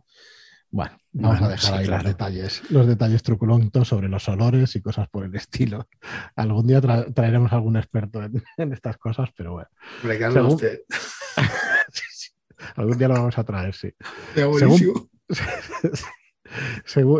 bueno, 0.69 0.97
vamos 1.13 1.39
bueno, 1.39 1.45
a 1.45 1.49
dejar 1.49 1.73
sí, 1.73 1.79
ahí 1.79 1.85
claro. 1.85 2.03
los 2.03 2.11
detalles, 2.11 2.71
los 2.71 2.87
detalles 2.87 3.23
truculentos 3.23 3.87
sobre 3.87 4.09
los 4.09 4.27
olores 4.27 4.75
y 4.75 4.81
cosas 4.81 5.07
por 5.07 5.23
el 5.23 5.33
estilo. 5.35 5.87
Algún 6.35 6.67
día 6.67 6.81
tra 6.81 7.05
traeremos 7.11 7.53
algún 7.53 7.77
experto 7.77 8.21
en, 8.23 8.43
en, 8.57 8.73
estas 8.73 8.97
cosas, 8.97 9.29
pero 9.35 9.53
bueno. 9.53 9.69
Según... 10.01 10.45
usted. 10.53 10.81
Algún 12.75 12.97
día 12.97 13.07
lo 13.07 13.13
vamos 13.13 13.37
a 13.37 13.43
traer, 13.43 13.73
sí. 13.73 13.93
Según... 14.33 15.09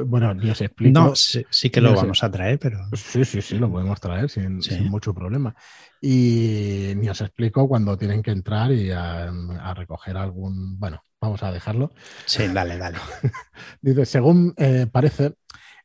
Bueno, 0.05 0.33
yo 0.41 0.51
os 0.51 0.61
explico. 0.61 0.99
No, 0.99 1.15
sí, 1.15 1.45
sí 1.49 1.69
que 1.69 1.81
lo 1.81 1.93
vamos 1.93 2.23
a 2.23 2.31
traer, 2.31 2.59
pero. 2.59 2.79
Sí, 2.93 3.25
sí, 3.25 3.41
sí, 3.41 3.57
lo 3.57 3.71
podemos 3.71 3.99
traer 3.99 4.29
sin, 4.29 4.61
sí. 4.61 4.75
sin 4.75 4.89
mucho 4.89 5.13
problema. 5.13 5.55
Y 6.01 6.93
ni 6.95 7.09
os 7.09 7.21
explico 7.21 7.67
cuando 7.67 7.97
tienen 7.97 8.21
que 8.21 8.31
entrar 8.31 8.71
y 8.71 8.91
a, 8.91 9.29
a, 9.29 9.73
recoger 9.73 10.17
algún. 10.17 10.79
Bueno, 10.79 11.01
vamos 11.19 11.43
a 11.43 11.51
dejarlo. 11.51 11.91
Sí, 12.25 12.47
dale, 12.47 12.77
dale. 12.77 12.97
Dice, 13.81 14.05
según 14.05 14.53
eh, 14.57 14.87
parece, 14.91 15.33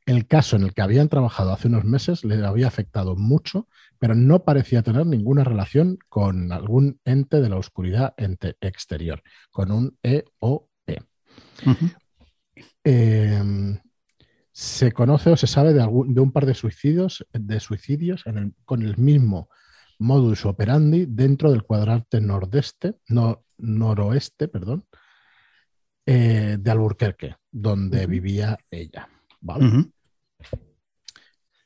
el 0.06 0.26
caso 0.26 0.56
en 0.56 0.64
el 0.64 0.74
que 0.74 0.82
habían 0.82 1.08
trabajado 1.08 1.52
hace 1.52 1.68
unos 1.68 1.84
meses 1.84 2.24
le 2.24 2.44
había 2.44 2.66
afectado 2.66 3.14
mucho, 3.16 3.68
pero 3.98 4.14
no 4.14 4.44
parecía 4.44 4.82
tener 4.82 5.06
ninguna 5.06 5.44
relación 5.44 5.98
con 6.08 6.50
algún 6.50 7.00
ente 7.04 7.40
de 7.40 7.48
la 7.48 7.56
oscuridad 7.56 8.14
ente 8.16 8.56
exterior, 8.60 9.22
con 9.50 9.70
un 9.70 9.98
EOE. 10.02 10.98
Uh 11.64 11.70
-huh. 11.70 11.96
Eh, 12.84 13.42
se 14.52 14.92
conoce 14.92 15.30
o 15.30 15.36
se 15.36 15.46
sabe 15.46 15.72
de, 15.72 15.82
algún, 15.82 16.14
de, 16.14 16.20
un 16.20 16.30
par 16.30 16.46
de 16.46 16.54
suicidios, 16.54 17.26
de 17.32 17.58
suicidios 17.58 18.22
el, 18.26 18.52
con 18.64 18.82
el 18.82 18.98
mismo 18.98 19.48
modus 19.98 20.44
operandi 20.44 21.06
dentro 21.08 21.50
del 21.50 21.62
cuadrante 21.62 22.20
nordeste, 22.20 22.96
no, 23.08 23.44
noroeste, 23.58 24.48
perdón, 24.48 24.84
eh, 26.04 26.56
de 26.58 26.70
Alburquerque, 26.70 27.36
donde 27.50 27.98
uh 27.98 28.02
-huh. 28.02 28.08
vivía 28.08 28.58
ella. 28.70 29.08
¿vale? 29.40 29.64
Uh 29.64 29.70
-huh. 29.70 29.92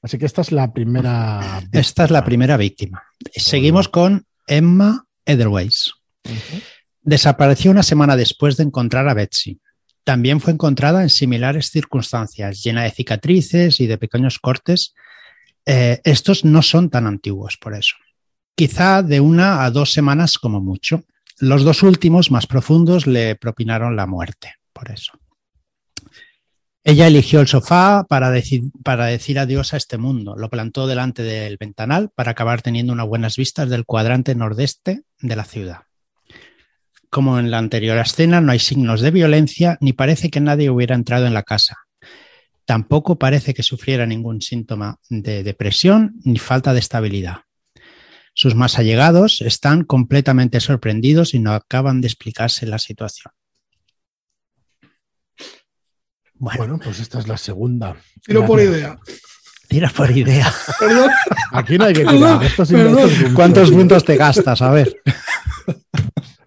Así 0.03 0.19
que 0.19 0.27
esta 0.27 0.43
es 0.43 0.53
la 0.53 0.73
primera. 0.73 1.41
Víctima. 1.61 1.81
Esta 1.81 2.05
es 2.05 2.11
la 2.11 2.25
primera 2.25 2.57
víctima. 2.57 3.03
Seguimos 3.35 3.89
con 3.89 4.27
Emma 4.47 5.07
Edelweiss. 5.25 5.93
Uh 6.25 6.31
-huh. 6.31 6.63
Desapareció 7.03 7.71
una 7.71 7.83
semana 7.83 8.17
después 8.17 8.57
de 8.57 8.65
encontrar 8.65 9.09
a 9.09 9.15
Betsy. 9.15 9.61
También 10.07 10.41
fue 10.41 10.53
encontrada 10.53 11.03
en 11.03 11.11
similares 11.11 11.73
circunstancias, 11.73 12.63
llena 12.63 12.85
de 12.85 12.93
cicatrices 12.93 13.81
y 13.81 13.89
de 13.89 13.99
pequeños 13.99 14.39
cortes. 14.39 14.95
Eh, 15.67 16.01
estos 16.05 16.45
no 16.45 16.63
son 16.63 16.91
tan 16.91 17.09
antiguos 17.09 17.57
por 17.57 17.75
eso. 17.75 17.97
Quizá 18.55 19.03
de 19.03 19.19
una 19.19 19.65
a 19.65 19.71
dos 19.73 19.93
semanas 19.93 20.39
como 20.39 20.61
mucho. 20.61 21.03
Los 21.41 21.65
dos 21.65 21.83
últimos, 21.83 22.31
más 22.31 22.47
profundos, 22.47 23.09
le 23.09 23.35
propinaron 23.35 23.97
la 23.97 24.07
muerte, 24.07 24.55
por 24.73 24.93
eso. 24.93 25.11
Ella 26.85 27.09
eligió 27.09 27.41
el 27.41 27.49
sofá 27.49 28.07
para 28.09 28.33
para 28.85 29.07
decir 29.07 29.41
adiós 29.41 29.75
a 29.75 29.77
este 29.77 29.99
mundo. 29.99 30.37
Lo 30.37 30.49
plantó 30.49 30.87
delante 30.87 31.25
del 31.25 31.57
ventanal 31.57 32.11
para 32.15 32.31
acabar 32.31 32.63
teniendo 32.63 32.93
unas 32.93 33.09
buenas 33.09 33.35
vistas 33.35 33.69
del 33.69 33.85
cuadrante 33.85 34.37
nordeste 34.37 35.03
de 35.19 35.35
la 35.35 35.45
ciudad. 35.45 35.81
Como 37.17 37.39
en 37.39 37.51
la 37.51 37.57
anterior 37.57 37.97
escena, 37.97 38.43
no 38.43 38.53
hay 38.53 38.59
signos 38.59 39.01
de 39.01 39.11
violencia 39.11 39.79
ni 39.81 39.95
parece 39.95 40.29
que 40.29 40.39
nadie 40.39 40.69
hubiera 40.69 40.95
entrado 40.95 41.27
en 41.27 41.33
la 41.33 41.45
casa. 41.45 41.79
Tampoco 42.67 43.19
parece 43.19 43.55
que 43.55 43.63
sufriera 43.63 44.05
ningún 44.05 44.43
síntoma 44.43 44.99
de 45.09 45.43
depresión 45.43 46.17
ni 46.25 46.39
falta 46.39 46.75
de 46.75 46.81
estabilidad. 46.81 47.37
Sus 48.35 48.55
más 48.55 48.79
allegados 48.79 49.41
están 49.41 49.85
completamente 49.85 50.61
sorprendidos 50.61 51.33
y 51.33 51.39
no 51.39 51.53
acaban 51.53 52.03
de 52.03 52.09
explicarse 52.09 52.67
la 52.67 52.79
situación. 52.79 53.33
Bueno, 56.35 56.59
bueno 56.59 56.79
pues 56.85 57.01
esta 57.01 57.19
es 57.19 57.29
la 57.29 57.39
segunda. 57.39 57.97
Tiro 58.27 58.45
por 58.45 58.61
idea. 58.61 58.99
Tira 59.69 59.89
por 59.89 60.11
idea. 60.11 60.53
Perdón. 60.79 61.11
Aquí 61.53 61.79
no 61.79 61.87
hay 61.87 61.95
que 61.95 62.05
tirar. 62.05 62.45
Esto 62.45 62.65
¿Cuántos 63.35 63.71
puntos 63.71 64.05
te 64.05 64.19
gastas? 64.19 64.61
A 64.61 64.71
ver. 64.71 65.03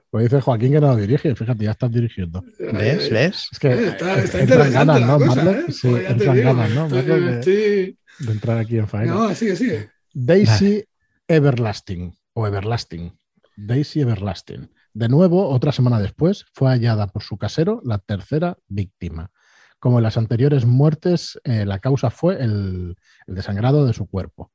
Pues 0.10 0.24
dice 0.24 0.42
Joaquín 0.42 0.72
que 0.72 0.82
no 0.82 0.88
lo 0.88 0.96
dirige, 0.96 1.36
fíjate, 1.36 1.64
ya 1.66 1.72
estás 1.72 1.92
dirigiendo. 1.92 2.44
¿Ves? 2.58 3.10
¿Ves? 3.12 3.48
Es 3.52 3.60
que 3.60 3.88
está, 3.88 4.16
está 4.24 4.40
entran 4.40 4.72
ganas, 4.74 5.02
¿no, 5.02 5.20
cosa? 5.20 5.52
¿eh? 5.52 5.66
Sí, 5.70 5.88
Pues 5.90 6.10
entran 6.10 6.36
digo, 6.36 6.54
ganas, 6.56 6.72
¿no? 6.72 6.90
de, 6.90 7.00
estoy- 7.40 7.98
de 8.20 8.32
entrar 8.32 8.58
aquí 8.58 8.78
en 8.78 8.88
faena. 8.88 9.14
No, 9.14 9.36
sigue, 9.36 9.56
sigue. 9.56 9.90
Daisy 10.14 10.84
Everlasting, 11.28 12.16
o 12.34 12.48
Everlasting. 12.48 13.16
Daisy 13.56 14.02
Everlasting. 14.02 14.72
De 14.94 15.08
nuevo, 15.08 15.48
otra 15.50 15.72
semana 15.72 16.00
después, 16.00 16.46
fue 16.54 16.70
hallada 16.70 17.08
por 17.08 17.22
su 17.22 17.38
casero 17.38 17.80
la 17.86 18.00
tercera 18.00 18.58
víctima. 18.68 19.30
Como 19.78 20.00
en 20.00 20.04
las 20.04 20.18
anteriores 20.18 20.66
muertes, 20.66 21.40
eh, 21.44 21.66
la 21.66 21.80
causa 21.80 22.10
fue 22.10 22.42
el, 22.44 22.96
desangrado 23.28 23.86
de 23.86 23.94
su 23.94 24.08
cuerpo. 24.08 24.52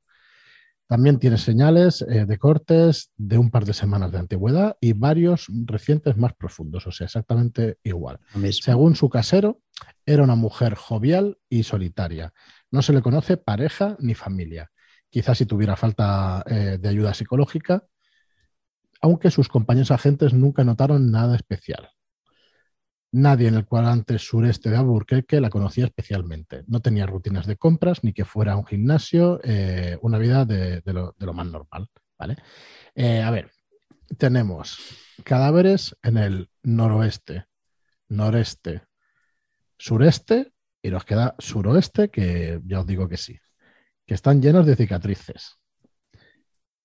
También 0.87 1.17
tiene 1.17 1.37
señales 1.37 2.03
eh, 2.03 2.25
de 2.25 2.37
cortes 2.37 3.11
de 3.17 3.39
un 3.39 3.49
par 3.49 3.65
de 3.65 3.73
semanas 3.73 4.11
de 4.11 4.19
antigüedad 4.19 4.77
y 4.79 4.93
varios 4.93 5.47
recientes 5.65 6.15
más 6.15 6.33
profundos, 6.35 6.85
o 6.85 6.91
sea, 6.91 7.05
exactamente 7.05 7.79
igual. 7.83 8.19
Según 8.51 8.95
su 8.95 9.09
casero, 9.09 9.61
era 10.05 10.23
una 10.23 10.35
mujer 10.35 10.75
jovial 10.75 11.39
y 11.49 11.63
solitaria. 11.63 12.33
No 12.69 12.83
se 12.83 12.93
le 12.93 13.01
conoce 13.01 13.37
pareja 13.37 13.97
ni 13.99 14.13
familia. 14.13 14.71
Quizás 15.09 15.39
si 15.39 15.45
tuviera 15.45 15.75
falta 15.75 16.43
eh, 16.45 16.77
de 16.79 16.89
ayuda 16.89 17.13
psicológica, 17.13 17.85
aunque 19.01 19.31
sus 19.31 19.47
compañeros 19.49 19.91
agentes 19.91 20.33
nunca 20.33 20.63
notaron 20.63 21.09
nada 21.09 21.35
especial. 21.35 21.89
Nadie 23.17 23.47
en 23.47 23.55
el 23.55 23.65
cuadrante 23.65 24.19
sureste 24.19 24.69
de 24.69 24.75
Albuquerque 24.75 25.39
la 25.39 25.49
conocía 25.49 25.85
especialmente. 25.85 26.65
No 26.67 26.81
tenía 26.81 27.05
rutinas 27.05 27.47
de 27.47 27.55
compras 27.55 28.03
ni 28.03 28.11
que 28.11 28.25
fuera 28.25 28.57
un 28.57 28.65
gimnasio, 28.65 29.39
eh, 29.41 29.97
una 30.01 30.17
vida 30.17 30.43
de, 30.43 30.81
lo, 30.85 31.33
más 31.33 31.47
normal. 31.47 31.87
¿vale? 32.19 32.35
Eh, 32.93 33.21
a 33.21 33.31
ver, 33.31 33.51
tenemos 34.17 34.79
cadáveres 35.23 35.95
en 36.03 36.17
el 36.17 36.49
noroeste, 36.63 37.45
noreste, 38.09 38.81
sureste 39.77 40.51
y 40.81 40.89
nos 40.89 41.05
queda 41.05 41.35
suroeste, 41.39 42.09
que 42.09 42.59
ya 42.65 42.81
os 42.81 42.85
digo 42.85 43.07
que 43.07 43.15
sí, 43.15 43.39
que 44.05 44.13
están 44.13 44.41
llenos 44.41 44.65
de 44.65 44.75
cicatrices. 44.75 45.55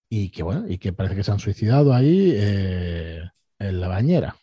Y 0.09 0.31
que 0.31 0.45
bueno, 0.45 0.69
y 0.69 0.79
que 0.79 0.93
parece 0.93 1.17
que 1.17 1.25
se 1.25 1.33
han 1.33 1.41
suicidado 1.41 1.93
ahí 1.93 2.31
eh, 2.37 3.29
en 3.59 3.81
la 3.81 3.89
bañera. 3.89 4.37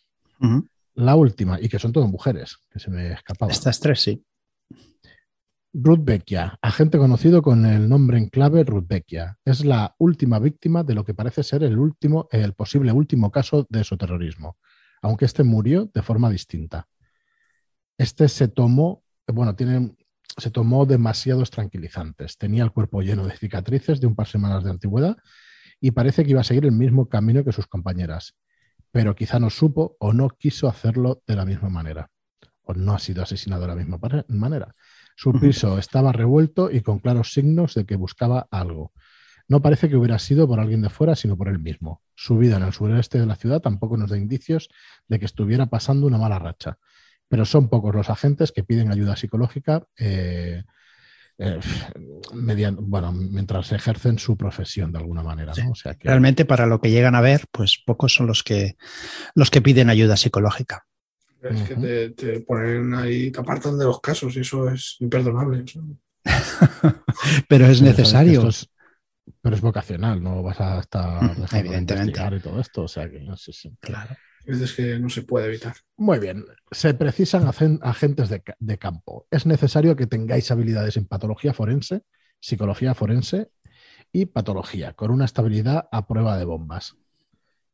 La 0.98 1.16
última, 1.16 1.62
y 1.62 1.70
que 1.70 1.78
son 1.78 1.94
todas 1.94 2.10
mujeres, 2.10 2.58
que 2.72 2.80
se 2.80 2.90
me 2.90 3.14
escapaba. 3.14 3.52
Estas 3.52 3.80
tres, 3.80 4.02
sí. 4.02 4.26
Ruth 5.72 6.04
Beckia, 6.04 6.58
agente 6.60 6.98
conocido 6.98 7.44
con 7.44 7.68
el 7.68 7.88
nombre 7.88 8.18
en 8.18 8.30
clave 8.30 8.64
Ruth 8.64 8.88
Beckia, 8.88 9.38
es 9.46 9.64
la 9.64 9.94
última 10.00 10.40
víctima 10.40 10.84
de 10.84 10.96
lo 10.96 11.06
que 11.06 11.14
parece 11.14 11.44
ser 11.44 11.62
el 11.62 11.78
último, 11.78 12.28
el 12.32 12.54
posible 12.54 12.92
último 12.92 13.32
caso 13.32 13.68
de 13.70 13.84
su 13.84 13.96
terrorismo, 13.96 14.58
aunque 15.04 15.26
este 15.26 15.44
murió 15.44 15.86
de 15.94 16.02
forma 16.02 16.32
distinta. 16.32 16.88
Este 18.00 18.28
se 18.28 18.48
tomó, 18.48 19.04
bueno, 19.28 19.56
tiene, 19.56 19.96
se 20.36 20.50
tomó 20.50 20.88
demasiados 20.88 21.52
tranquilizantes. 21.52 22.40
Tenía 22.40 22.64
el 22.64 22.72
cuerpo 22.72 23.04
lleno 23.04 23.28
de 23.28 23.38
cicatrices 23.38 24.02
de 24.02 24.08
un 24.08 24.16
par 24.16 24.26
de 24.26 24.32
semanas 24.32 24.64
de 24.64 24.72
antigüedad 24.72 25.16
y 25.80 25.92
parece 25.92 26.24
que 26.24 26.32
iba 26.32 26.42
a 26.42 26.44
seguir 26.44 26.66
el 26.66 26.72
mismo 26.72 27.08
camino 27.08 27.44
que 27.44 27.52
sus 27.52 27.68
compañeras, 27.68 28.36
pero 28.98 29.14
quizá 29.14 29.38
no 29.38 29.52
supo 29.52 29.96
o 30.00 30.12
no 30.12 30.28
quiso 30.30 30.68
hacerlo 30.68 31.22
de 31.28 31.36
la 31.36 31.46
misma 31.46 31.70
manera, 31.70 32.10
o 32.64 32.74
no 32.74 32.96
ha 32.96 32.98
sido 32.98 33.22
asesinado 33.22 33.62
de 33.62 33.68
la 33.68 33.76
misma 33.76 34.00
manera. 34.30 34.74
Su 35.16 35.40
piso 35.40 35.78
estaba 35.78 36.12
revuelto 36.12 36.72
y 36.72 36.82
con 36.82 36.98
claros 36.98 37.32
signos 37.32 37.76
de 37.76 37.86
que 37.86 37.96
buscaba 37.96 38.48
algo. 38.50 38.94
No 39.48 39.62
parece 39.62 39.88
que 39.88 39.98
hubiera 39.98 40.18
sido 40.18 40.48
por 40.48 40.60
alguien 40.60 40.82
de 40.82 40.90
fuera, 40.90 41.16
sino 41.16 41.38
por 41.38 41.48
él 41.48 41.60
mismo. 41.60 42.02
Su 42.16 42.40
vida 42.40 42.58
en 42.58 42.64
el 42.64 42.74
sureste 42.74 43.20
de 43.20 43.28
la 43.28 43.36
ciudad 43.36 43.62
tampoco 43.62 43.98
nos 43.98 44.10
da 44.10 44.18
indicios 44.18 44.68
de 45.08 45.20
que 45.20 45.26
estuviera 45.26 45.68
pasando 45.68 46.08
una 46.08 46.18
mala 46.18 46.40
racha 46.40 46.80
pero 47.30 47.46
son 47.46 47.68
pocos 47.68 47.94
los 47.94 48.10
agentes 48.10 48.54
que 48.54 48.64
piden 48.64 48.90
ayuda 48.90 49.18
psicológica 49.18 49.86
eh, 49.98 50.64
eh, 51.40 51.60
bueno, 52.80 53.12
mientras 53.12 53.72
ejercen 53.72 54.18
su 54.18 54.36
profesión 54.36 54.92
de 54.92 55.00
alguna 55.00 55.24
manera. 55.24 55.54
Realmente 56.00 56.46
para 56.46 56.66
lo 56.66 56.82
que 56.82 56.90
llegan 56.90 57.16
a 57.16 57.22
ver, 57.22 57.46
pues 57.52 57.82
pocos 57.86 58.14
son 58.14 58.28
los 58.28 58.44
que, 58.44 58.76
los 59.36 59.52
que 59.52 59.62
piden 59.62 59.90
ayuda 59.90 60.18
psicológica. 60.18 60.86
Es 61.42 61.62
que 61.62 62.14
te, 62.16 62.42
ponen 62.42 62.94
ahí, 62.96 63.32
te 63.32 63.40
apartan 63.40 63.78
de 63.78 63.86
los 63.86 64.02
casos 64.02 64.36
y 64.36 64.40
eso 64.40 64.70
es 64.70 64.98
imperdonable. 65.00 65.64
pero 67.48 67.68
es 67.68 67.82
necesario. 67.82 68.50
pero 69.42 69.56
es 69.56 69.62
vocacional, 69.62 70.22
no 70.22 70.42
vas 70.42 70.60
a 70.60 70.80
estar 70.80 71.36
evidentemente 71.54 72.20
y 72.36 72.40
todo 72.40 72.60
esto, 72.60 72.84
o 72.84 72.88
sea 72.88 73.10
que 73.10 73.20
no 73.22 73.38
sé 73.38 73.54
si... 73.54 73.72
Claro 73.80 74.16
es 74.48 74.74
que 74.74 74.98
no 75.00 75.10
se 75.10 75.24
puede 75.24 75.48
evitar. 75.48 75.76
Muy 75.98 76.20
bien. 76.20 76.46
Se 76.72 76.94
precisan 76.94 77.48
agentes 77.82 78.30
de, 78.30 78.78
campo. 78.78 79.28
Es 79.30 79.46
necesario 79.46 79.96
que 79.96 80.08
tengáis 80.08 80.50
habilidades 80.52 80.96
en 80.98 81.06
patología 81.06 81.54
forense, 81.54 82.04
psicología 82.40 82.94
forense 82.94 83.52
y 84.12 84.28
patología, 84.28 84.94
con 84.94 85.12
una 85.12 85.26
estabilidad 85.26 85.90
a 85.92 86.08
prueba 86.08 86.38
de 86.38 86.46
bombas. 86.46 86.96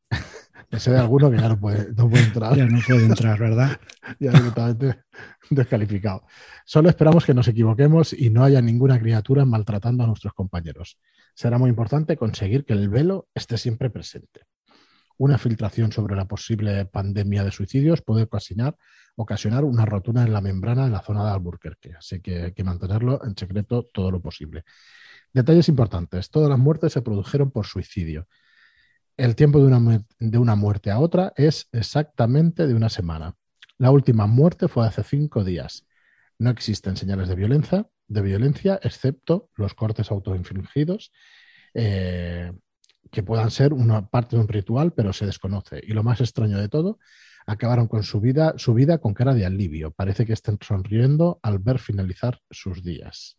Ese 0.71 0.89
de 0.89 0.97
alguno 0.97 1.29
que 1.29 1.37
ya 1.37 1.49
no 1.49 1.59
puede, 1.59 1.89
entrar. 2.23 2.55
Ya 2.55 2.65
no 2.65 2.79
puede 2.85 3.05
entrar, 3.05 3.39
¿verdad? 3.39 3.79
ya 4.19 4.31
directamente 4.31 5.03
descalificado. 5.51 6.25
Solo 6.65 6.89
esperamos 6.89 7.25
que 7.25 7.35
nos 7.35 7.47
equivoquemos 7.47 8.13
y 8.13 8.31
no 8.31 8.43
haya 8.43 8.61
ninguna 8.61 8.99
criatura 8.99 9.45
maltratando 9.45 10.03
a 10.03 10.07
nuestros 10.07 10.33
compañeros. 10.33 10.97
Será 11.35 11.59
muy 11.59 11.69
importante 11.69 12.17
conseguir 12.17 12.65
que 12.65 12.73
el 12.73 12.89
velo 12.89 13.27
esté 13.35 13.59
siempre 13.59 13.91
presente 13.91 14.41
una 15.17 15.37
filtración 15.37 15.91
sobre 15.91 16.15
la 16.15 16.25
posible 16.25 16.85
pandemia 16.85 17.43
de 17.43 17.51
suicidios 17.51 18.01
puede 18.01 18.23
ocasionar, 18.23 18.75
ocasionar 19.15 19.63
una 19.63 19.85
rotura 19.85 20.23
en 20.23 20.33
la 20.33 20.41
membrana 20.41 20.85
en 20.85 20.91
la 20.91 21.01
zona 21.01 21.23
de 21.23 21.31
Alburquerque, 21.31 21.93
así 21.97 22.19
que 22.19 22.43
hay 22.43 22.53
que 22.53 22.63
mantenerlo 22.63 23.23
en 23.23 23.37
secreto 23.37 23.89
todo 23.93 24.11
lo 24.11 24.21
posible. 24.21 24.63
Detalles 25.33 25.67
importantes. 25.69 26.29
Todas 26.29 26.49
las 26.49 26.59
muertes 26.59 26.93
se 26.93 27.01
produjeron 27.01 27.51
por 27.51 27.65
suicidio. 27.65 28.27
El 29.17 29.35
tiempo 29.35 29.59
de 29.59 29.65
una, 29.65 30.05
de 30.19 30.37
una 30.37 30.55
muerte 30.55 30.91
a 30.91 30.99
otra 30.99 31.33
es 31.35 31.69
exactamente 31.71 32.67
de 32.67 32.73
una 32.75 32.89
semana. 32.89 33.35
La 33.77 33.91
última 33.91 34.27
muerte 34.27 34.67
fue 34.67 34.87
hace 34.87 35.03
cinco 35.03 35.43
días. 35.43 35.87
No 36.37 36.49
existen 36.49 36.97
señales 36.97 37.27
de 37.27 37.35
violencia, 37.35 37.87
de 38.07 38.21
violencia 38.21 38.79
excepto 38.83 39.49
los 39.55 39.73
cortes 39.73 40.11
autoinfligidos. 40.11 41.11
Eh, 41.73 42.51
que 43.13 43.23
puedan 43.23 43.51
ser 43.51 43.73
una 43.73 44.07
parte 44.07 44.35
de 44.35 44.41
un 44.41 44.47
ritual, 44.47 44.91
pero 44.91 45.13
se 45.13 45.27
desconoce. 45.27 45.79
Y 45.83 45.93
lo 45.93 46.03
más 46.03 46.19
extraño 46.19 46.57
de 46.57 46.67
todo, 46.67 46.97
acabaron 47.45 47.87
con 47.87 48.03
su 48.03 48.19
vida, 48.19 48.55
su 48.57 48.73
vida 48.73 48.97
con 48.97 49.13
cara 49.13 49.35
de 49.35 49.45
alivio. 49.45 49.91
Parece 49.91 50.25
que 50.25 50.33
estén 50.33 50.57
sonriendo 50.59 51.39
al 51.43 51.59
ver 51.59 51.77
finalizar 51.77 52.39
sus 52.49 52.83
días. 52.83 53.37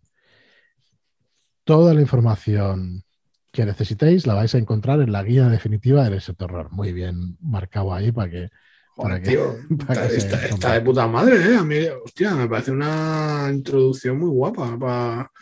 Toda 1.65 1.93
la 1.93 2.01
información 2.01 3.03
que 3.51 3.67
necesitéis 3.67 4.29
la 4.29 4.35
vais 4.35 4.55
a 4.55 4.59
encontrar 4.59 5.01
en 5.01 5.11
la 5.11 5.25
guía 5.25 5.49
definitiva 5.49 6.05
del 6.05 6.15
ese 6.15 6.35
terror. 6.35 6.71
Muy 6.71 6.93
bien 6.93 7.37
marcado 7.41 7.93
ahí 7.93 8.13
para 8.13 8.31
que. 8.31 8.51
Para 8.97 9.21
que, 9.21 9.35
está, 10.17 10.75
de 10.75 10.81
puta 10.83 11.09
madre, 11.09 11.53
¿eh? 11.53 11.57
A 11.57 11.65
mí, 11.65 11.79
hostia, 12.05 12.33
me 12.37 12.47
parece 12.49 12.71
una 12.71 13.49
introducción 13.53 14.21
muy 14.21 14.29
guapa 14.29 14.79
para, 14.79 15.33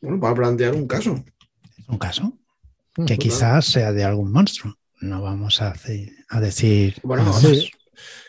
bueno, 0.00 0.18
para 0.18 0.34
plantear 0.34 0.74
un 0.74 0.86
caso. 0.86 1.22
¿Un 1.86 1.98
caso? 1.98 2.38
Que 3.06 3.18
quizás 3.18 3.66
sea 3.66 3.92
de 3.92 4.04
algún 4.04 4.32
monstruo. 4.32 4.76
No 5.00 5.22
vamos 5.22 5.60
a, 5.60 5.74
a 6.28 6.40
decir. 6.40 6.96
Bueno, 7.02 7.32
sí. 7.32 7.70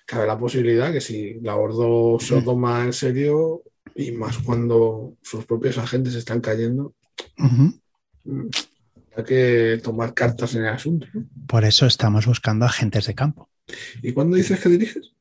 cabe 0.05 0.27
la 0.27 0.37
posibilidad 0.37 0.91
que 0.91 1.01
si 1.01 1.35
la 1.41 1.55
Ordo 1.55 2.19
se 2.19 2.35
lo 2.35 2.43
toma 2.43 2.83
en 2.83 2.93
serio 2.93 3.63
y 3.95 4.11
más 4.11 4.37
cuando 4.39 5.13
sus 5.21 5.45
propios 5.45 5.77
agentes 5.77 6.15
están 6.15 6.41
cayendo, 6.41 6.93
mm, 7.37 7.69
hay 9.15 9.23
que 9.23 9.79
tomar 9.81 10.13
cartas 10.13 10.55
en 10.55 10.63
el 10.63 10.73
asunto. 10.73 11.07
Por 11.47 11.63
eso 11.63 11.85
estamos 11.85 12.25
buscando 12.25 12.65
agentes 12.65 13.07
de 13.07 13.15
campo. 13.15 13.49
¿Y 14.01 14.11
cuándo 14.11 14.35
dices 14.35 14.59
que 14.59 14.69
diriges? 14.69 15.11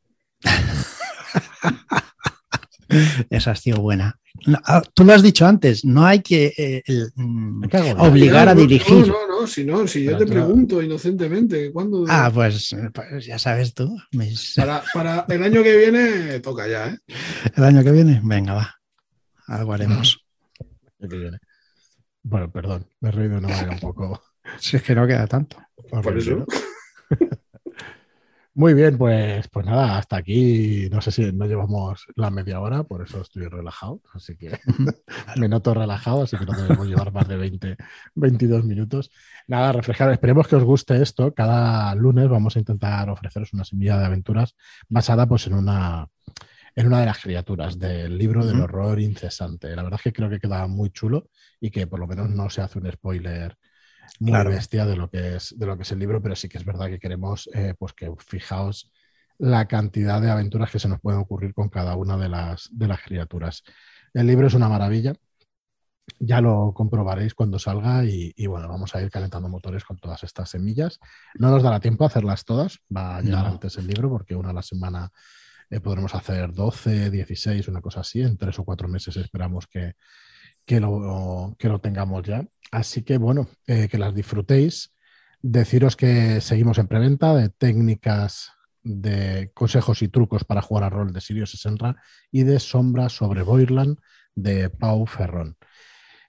Esa 3.30 3.52
ha 3.52 3.56
sido 3.56 3.80
buena. 3.80 4.18
Ah, 4.64 4.82
tú 4.92 5.04
lo 5.04 5.12
has 5.12 5.22
dicho 5.22 5.46
antes, 5.46 5.84
no 5.84 6.04
hay 6.04 6.20
que 6.20 6.52
eh, 6.56 6.82
mm, 7.14 7.64
obligar 7.98 8.48
a 8.48 8.54
dirigir. 8.54 9.06
No, 9.06 9.14
no, 9.44 9.46
si 9.46 9.64
no, 9.64 9.86
si 9.86 10.04
yo 10.04 10.16
te 10.16 10.26
pregunto 10.26 10.80
inocentemente, 10.80 11.70
¿cuándo? 11.70 12.04
Ah, 12.08 12.30
pues, 12.32 12.74
pues 12.92 13.26
ya 13.26 13.38
sabes 13.38 13.74
tú. 13.74 13.94
Para, 14.94 15.26
el 15.28 15.42
año 15.42 15.62
que 15.62 15.76
viene 15.76 16.40
toca 16.40 16.66
ya, 16.66 16.88
¿eh? 16.88 16.98
El 17.56 17.64
año 17.64 17.84
que 17.84 17.92
viene, 17.92 18.20
venga, 18.24 18.54
va. 18.54 18.74
Algo 19.46 19.74
haremos. 19.74 20.24
Bueno, 22.22 22.50
perdón, 22.50 22.88
me 23.00 23.10
he 23.10 23.12
reído 23.12 23.32
de 23.32 23.38
una 23.38 23.48
manera 23.48 23.72
un 23.72 23.80
poco. 23.80 24.22
Si 24.58 24.76
es 24.76 24.82
que 24.82 24.94
no 24.94 25.06
queda 25.06 25.26
tanto. 25.26 25.56
Por 26.02 26.18
eso. 26.18 26.44
Muy 28.56 28.72
bien, 28.72 28.96
pues, 28.98 29.48
pues 29.48 29.66
nada, 29.66 29.98
hasta 29.98 30.16
aquí, 30.16 30.88
no 30.88 31.00
sé 31.00 31.10
si 31.10 31.32
no 31.32 31.44
llevamos 31.46 32.06
la 32.14 32.30
media 32.30 32.60
hora, 32.60 32.84
por 32.84 33.02
eso 33.02 33.20
estoy 33.20 33.48
relajado, 33.48 34.00
así 34.12 34.36
que 34.36 34.60
me 35.36 35.48
noto 35.48 35.74
relajado, 35.74 36.22
así 36.22 36.36
que 36.38 36.46
no 36.46 36.52
debemos 36.52 36.86
llevar 36.86 37.12
más 37.12 37.26
de 37.26 37.36
20, 37.36 37.76
22 38.14 38.64
minutos. 38.64 39.10
Nada, 39.48 39.72
reflejar, 39.72 40.12
esperemos 40.12 40.46
que 40.46 40.54
os 40.54 40.62
guste 40.62 41.02
esto. 41.02 41.34
Cada 41.34 41.92
lunes 41.96 42.28
vamos 42.28 42.54
a 42.54 42.60
intentar 42.60 43.10
ofreceros 43.10 43.52
una 43.54 43.64
semilla 43.64 43.98
de 43.98 44.06
aventuras 44.06 44.54
basada 44.88 45.26
pues 45.26 45.48
en 45.48 45.54
una, 45.54 46.08
en 46.76 46.86
una 46.86 47.00
de 47.00 47.06
las 47.06 47.20
criaturas 47.20 47.76
del 47.76 48.16
libro 48.16 48.46
del 48.46 48.60
horror 48.60 49.00
incesante. 49.00 49.74
La 49.74 49.82
verdad 49.82 49.98
es 49.98 50.04
que 50.04 50.12
creo 50.12 50.30
que 50.30 50.38
queda 50.38 50.68
muy 50.68 50.90
chulo 50.90 51.28
y 51.60 51.70
que 51.72 51.88
por 51.88 51.98
lo 51.98 52.06
menos 52.06 52.30
no 52.30 52.48
se 52.50 52.62
hace 52.62 52.78
un 52.78 52.90
spoiler 52.92 53.56
muy 54.20 54.44
bestia 54.44 54.86
de 54.86 54.96
lo 54.96 55.10
que 55.10 55.36
es 55.36 55.54
de 55.58 55.66
lo 55.66 55.76
que 55.76 55.82
es 55.82 55.92
el 55.92 55.98
libro, 55.98 56.22
pero 56.22 56.36
sí 56.36 56.48
que 56.48 56.58
es 56.58 56.64
verdad 56.64 56.86
que 56.86 56.98
queremos 56.98 57.48
eh, 57.54 57.74
pues 57.78 57.92
que 57.92 58.10
fijaos 58.18 58.90
la 59.38 59.66
cantidad 59.66 60.20
de 60.20 60.30
aventuras 60.30 60.70
que 60.70 60.78
se 60.78 60.88
nos 60.88 61.00
pueden 61.00 61.20
ocurrir 61.20 61.54
con 61.54 61.68
cada 61.68 61.96
una 61.96 62.16
de 62.16 62.28
las, 62.28 62.68
de 62.72 62.88
las 62.88 63.00
criaturas. 63.02 63.62
El 64.12 64.26
libro 64.26 64.46
es 64.46 64.54
una 64.54 64.68
maravilla. 64.68 65.14
Ya 66.18 66.40
lo 66.40 66.72
comprobaréis 66.74 67.34
cuando 67.34 67.58
salga 67.58 68.04
y, 68.04 68.46
bueno, 68.46 68.68
vamos 68.68 68.94
a 68.94 69.02
ir 69.02 69.10
calentando 69.10 69.48
motores 69.48 69.84
con 69.84 69.98
todas 69.98 70.22
estas 70.22 70.50
semillas. 70.50 71.00
No 71.34 71.50
nos 71.50 71.62
dará 71.62 71.80
tiempo 71.80 72.04
a 72.04 72.08
hacerlas 72.08 72.44
todas, 72.44 72.78
va 72.94 73.16
a 73.16 73.22
llegar 73.22 73.46
antes 73.46 73.76
el 73.78 73.86
libro 73.86 74.10
porque 74.10 74.36
una 74.36 74.50
a 74.50 74.52
la 74.52 74.62
semana 74.62 75.10
eh, 75.70 75.80
podremos 75.80 76.14
hacer 76.14 76.52
12, 76.52 77.10
16, 77.10 77.68
una 77.68 77.80
cosa 77.80 78.00
así. 78.00 78.20
En 78.20 78.36
tres 78.36 78.58
o 78.58 78.64
cuatro 78.64 78.86
meses 78.86 79.16
esperamos 79.16 79.66
que, 79.66 79.94
que, 80.66 80.80
lo, 80.80 81.54
que 81.58 81.68
lo 81.68 81.80
tengamos 81.80 82.22
ya. 82.24 82.46
Así 82.70 83.02
que 83.02 83.18
bueno, 83.18 83.48
eh, 83.66 83.88
que 83.88 83.98
las 83.98 84.14
disfrutéis. 84.14 84.92
Deciros 85.42 85.96
que 85.96 86.40
seguimos 86.40 86.78
en 86.78 86.88
preventa 86.88 87.34
de 87.34 87.50
técnicas 87.50 88.52
de 88.82 89.50
consejos 89.54 90.02
y 90.02 90.08
trucos 90.08 90.44
para 90.44 90.62
jugar 90.62 90.84
a 90.84 90.90
rol 90.90 91.12
de 91.12 91.20
Sirio 91.20 91.46
Senra 91.46 91.96
y 92.30 92.44
de 92.44 92.60
Sombra 92.60 93.08
sobre 93.08 93.42
Boirland 93.42 93.98
de 94.34 94.70
Pau 94.70 95.06
Ferrón. 95.06 95.56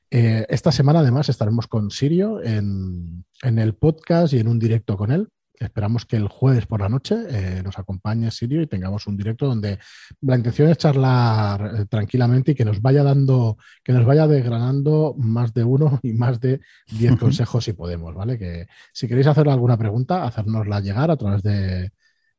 Eh, 0.10 0.46
esta 0.50 0.72
semana 0.72 1.00
además 1.00 1.30
estaremos 1.30 1.68
con 1.68 1.92
Sirio 1.92 2.42
en, 2.42 3.26
el 3.42 3.76
podcast 3.76 4.34
y 4.34 4.40
en 4.40 4.48
un 4.48 4.60
directo 4.60 4.98
con 4.98 5.12
él. 5.12 5.28
Esperamos 5.60 6.06
que 6.06 6.18
el 6.18 6.28
jueves 6.28 6.66
por 6.66 6.82
la 6.82 6.90
noche 6.90 7.16
eh, 7.30 7.62
nos 7.64 7.78
acompañe 7.80 8.32
Sirio 8.32 8.62
y 8.62 8.68
tengamos 8.68 9.08
un 9.08 9.18
directo 9.18 9.48
donde 9.48 9.80
la 10.22 10.36
intención 10.36 10.70
es 10.70 10.78
charlar 10.78 11.76
eh, 11.76 11.86
tranquilamente 11.86 12.52
y 12.52 12.56
que 12.56 12.66
nos 12.66 12.82
vaya 12.82 13.04
dando, 13.04 13.58
que 13.84 13.94
nos 13.94 14.06
vaya 14.06 14.28
desgranando 14.28 15.16
más 15.18 15.54
de 15.54 15.64
uno 15.64 16.00
y 16.04 16.14
más 16.14 16.40
de 16.40 16.62
diez 16.92 17.16
consejos 17.18 17.64
si 17.64 17.74
podemos, 17.74 18.14
¿vale? 18.14 18.38
Que 18.38 18.68
si 18.94 19.08
queréis 19.08 19.28
hacer 19.28 19.48
alguna 19.50 19.78
pregunta, 19.78 20.26
hacérnosla 20.26 20.80
llegar 20.82 21.12
a 21.12 21.18
través 21.18 21.44
de, 21.44 21.92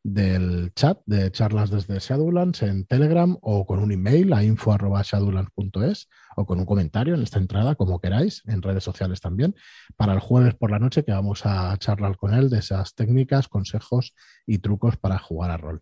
del 0.07 0.73
chat 0.75 1.01
de 1.07 1.33
charlas 1.33 1.69
desde 1.69 1.99
Shadowlands 1.99 2.63
en 2.63 2.87
Telegram 2.87 3.37
o 3.43 3.67
con 3.67 3.81
un 3.81 3.91
email 3.91 4.33
a 4.33 4.45
info.shadowlands.es 4.45 6.09
o 6.37 6.47
con 6.47 6.61
un 6.61 6.65
comentario 6.65 7.15
en 7.17 7.23
esta 7.23 7.41
entrada, 7.41 7.75
como 7.75 8.01
queráis, 8.01 8.43
en 8.47 8.63
redes 8.63 8.85
sociales 8.85 9.21
también, 9.21 9.57
para 9.97 10.13
el 10.13 10.21
jueves 10.21 10.55
por 10.55 10.71
la 10.71 10.79
noche 10.79 11.05
que 11.05 11.11
vamos 11.11 11.45
a 11.45 11.77
charlar 11.79 12.17
con 12.17 12.35
él 12.35 12.49
de 12.51 12.61
esas 12.61 12.95
técnicas, 12.95 13.49
consejos 13.49 14.15
y 14.47 14.59
trucos 14.59 14.97
para 14.97 15.19
jugar 15.19 15.51
a 15.51 15.57
rol. 15.57 15.81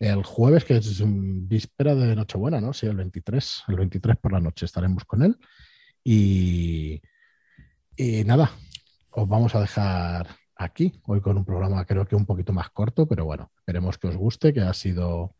El 0.00 0.24
jueves, 0.24 0.64
que 0.64 0.78
es 0.78 1.02
víspera 1.04 1.94
de 1.94 2.16
Nochebuena, 2.16 2.60
¿no? 2.60 2.72
Sí, 2.72 2.86
el 2.86 2.96
23, 2.96 3.64
el 3.68 3.76
23 3.76 4.16
por 4.16 4.32
la 4.32 4.40
noche 4.40 4.66
estaremos 4.66 5.04
con 5.04 5.22
él. 5.22 5.36
Y, 6.02 7.00
y 7.96 8.24
nada, 8.24 8.50
os 9.10 9.28
vamos 9.28 9.54
a 9.54 9.60
dejar 9.60 10.39
aquí, 10.60 11.00
hoy 11.06 11.20
con 11.20 11.36
un 11.36 11.44
programa 11.44 11.84
creo 11.84 12.06
que 12.06 12.16
un 12.16 12.26
poquito 12.26 12.52
más 12.52 12.70
corto, 12.70 13.06
pero 13.06 13.24
bueno, 13.24 13.50
esperemos 13.58 13.98
que 13.98 14.08
os 14.08 14.16
guste, 14.16 14.52
que 14.52 14.60
ha 14.60 14.74
sido 14.74 15.34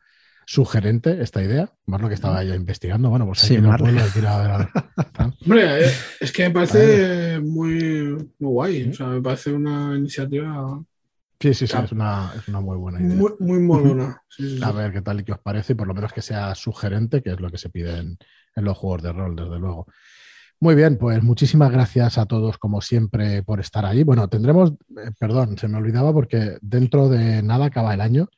sugerente 0.46 1.22
esta 1.22 1.42
idea, 1.42 1.72
más 1.86 2.00
lo 2.00 2.08
que 2.08 2.14
estaba 2.14 2.42
ya 2.42 2.54
investigando, 2.56 3.10
bueno, 3.10 3.26
pues 3.26 3.40
sí, 3.40 3.58
no 3.58 3.70
Hombre, 5.44 5.84
eh, 5.84 5.90
es 6.20 6.32
que 6.32 6.44
me 6.44 6.50
parece 6.50 7.38
muy, 7.40 8.32
muy 8.38 8.50
guay, 8.50 8.88
o 8.90 8.94
sea, 8.94 9.06
me 9.06 9.22
parece 9.22 9.52
una 9.52 9.94
iniciativa... 9.96 10.82
Sí, 11.38 11.54
sí, 11.54 11.66
sí, 11.66 11.76
es 11.82 11.92
una, 11.92 12.32
es 12.36 12.48
una 12.48 12.60
muy 12.60 12.76
buena 12.76 13.00
idea. 13.00 13.16
Muy, 13.16 13.32
muy 13.38 13.60
molona. 13.60 14.22
A 14.62 14.72
ver 14.72 14.92
qué 14.92 15.00
tal 15.00 15.20
y 15.20 15.24
qué 15.24 15.32
os 15.32 15.38
parece, 15.38 15.72
y 15.74 15.76
por 15.76 15.86
lo 15.86 15.94
menos 15.94 16.12
que 16.12 16.20
sea 16.20 16.54
sugerente, 16.54 17.22
que 17.22 17.30
es 17.30 17.40
lo 17.40 17.50
que 17.50 17.58
se 17.58 17.70
pide 17.70 17.98
en 17.98 18.18
los 18.56 18.76
juegos 18.76 19.02
de 19.02 19.12
rol, 19.12 19.36
desde 19.36 19.58
luego. 19.58 19.86
Muy 20.62 20.74
bien, 20.74 20.98
pues 20.98 21.22
muchísimas 21.22 21.72
gracias 21.72 22.18
a 22.18 22.26
todos, 22.26 22.58
como 22.58 22.82
siempre, 22.82 23.42
por 23.42 23.60
estar 23.60 23.86
ahí. 23.86 24.02
Bueno, 24.02 24.28
tendremos, 24.28 24.72
eh, 24.72 25.10
perdón, 25.18 25.56
se 25.56 25.68
me 25.68 25.78
olvidaba 25.78 26.12
porque 26.12 26.58
dentro 26.60 27.08
de 27.08 27.42
nada 27.42 27.66
acaba 27.66 27.94
el 27.94 28.02
año. 28.02 28.28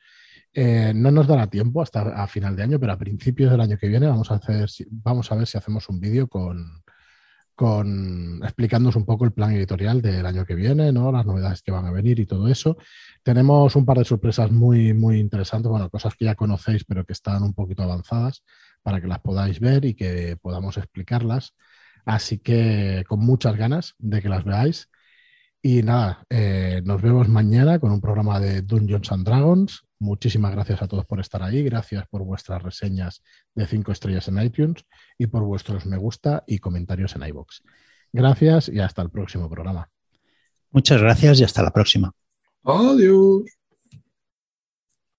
Eh, 0.53 0.93
no 0.95 1.11
nos 1.11 1.27
dará 1.27 1.47
tiempo 1.47 1.81
hasta 1.81 2.23
a 2.23 2.27
final 2.27 2.55
de 2.55 2.63
año, 2.63 2.79
pero 2.79 2.93
a 2.93 2.97
principios 2.97 3.51
del 3.51 3.59
año 3.59 3.77
que 3.77 3.89
viene 3.89 4.07
vamos 4.07 4.31
a 4.31 4.35
hacer, 4.35 4.69
vamos 4.89 5.31
a 5.33 5.35
ver 5.35 5.47
si 5.47 5.57
hacemos 5.57 5.89
un 5.89 5.99
vídeo 5.99 6.27
con, 6.29 6.83
con 7.55 8.39
explicándonos 8.41 8.95
un 8.95 9.05
poco 9.05 9.25
el 9.25 9.33
plan 9.33 9.51
editorial 9.51 10.01
del 10.01 10.25
año 10.25 10.45
que 10.45 10.55
viene, 10.55 10.93
¿no? 10.93 11.11
Las 11.11 11.25
novedades 11.25 11.61
que 11.61 11.71
van 11.71 11.87
a 11.87 11.91
venir 11.91 12.19
y 12.21 12.25
todo 12.25 12.47
eso. 12.47 12.77
Tenemos 13.21 13.75
un 13.75 13.85
par 13.85 13.97
de 13.97 14.05
sorpresas 14.05 14.49
muy, 14.49 14.93
muy 14.93 15.19
interesantes, 15.19 15.69
bueno, 15.69 15.89
cosas 15.89 16.15
que 16.15 16.23
ya 16.25 16.35
conocéis, 16.35 16.85
pero 16.85 17.03
que 17.03 17.11
están 17.11 17.43
un 17.43 17.53
poquito 17.53 17.83
avanzadas 17.83 18.43
para 18.81 19.01
que 19.01 19.07
las 19.07 19.19
podáis 19.19 19.59
ver 19.59 19.83
y 19.83 19.93
que 19.93 20.37
podamos 20.41 20.77
explicarlas. 20.77 21.53
Así 22.05 22.39
que 22.39 23.03
con 23.07 23.19
muchas 23.19 23.55
ganas 23.55 23.95
de 23.99 24.21
que 24.21 24.29
las 24.29 24.43
veáis. 24.43 24.89
Y 25.61 25.81
nada, 25.81 26.25
eh, 26.29 26.81
nos 26.83 27.01
vemos 27.01 27.29
mañana 27.29 27.79
con 27.79 27.91
un 27.91 28.01
programa 28.01 28.39
de 28.39 28.61
Dungeons 28.61 29.11
and 29.11 29.25
Dragons. 29.25 29.83
Muchísimas 29.99 30.51
gracias 30.51 30.81
a 30.81 30.87
todos 30.87 31.05
por 31.05 31.21
estar 31.21 31.41
ahí. 31.41 31.63
Gracias 31.63 32.05
por 32.09 32.23
vuestras 32.23 32.61
reseñas 32.61 33.23
de 33.55 33.65
5 33.65 33.93
estrellas 33.93 34.27
en 34.27 34.41
iTunes 34.41 34.85
y 35.17 35.27
por 35.27 35.43
vuestros 35.43 35.85
me 35.85 35.95
gusta 35.95 36.43
y 36.45 36.59
comentarios 36.59 37.15
en 37.15 37.23
iBox. 37.23 37.63
Gracias 38.11 38.67
y 38.67 38.79
hasta 38.79 39.01
el 39.01 39.09
próximo 39.09 39.49
programa. 39.49 39.89
Muchas 40.71 41.01
gracias 41.01 41.39
y 41.39 41.43
hasta 41.45 41.63
la 41.63 41.71
próxima. 41.71 42.11
Adiós. 42.63 43.62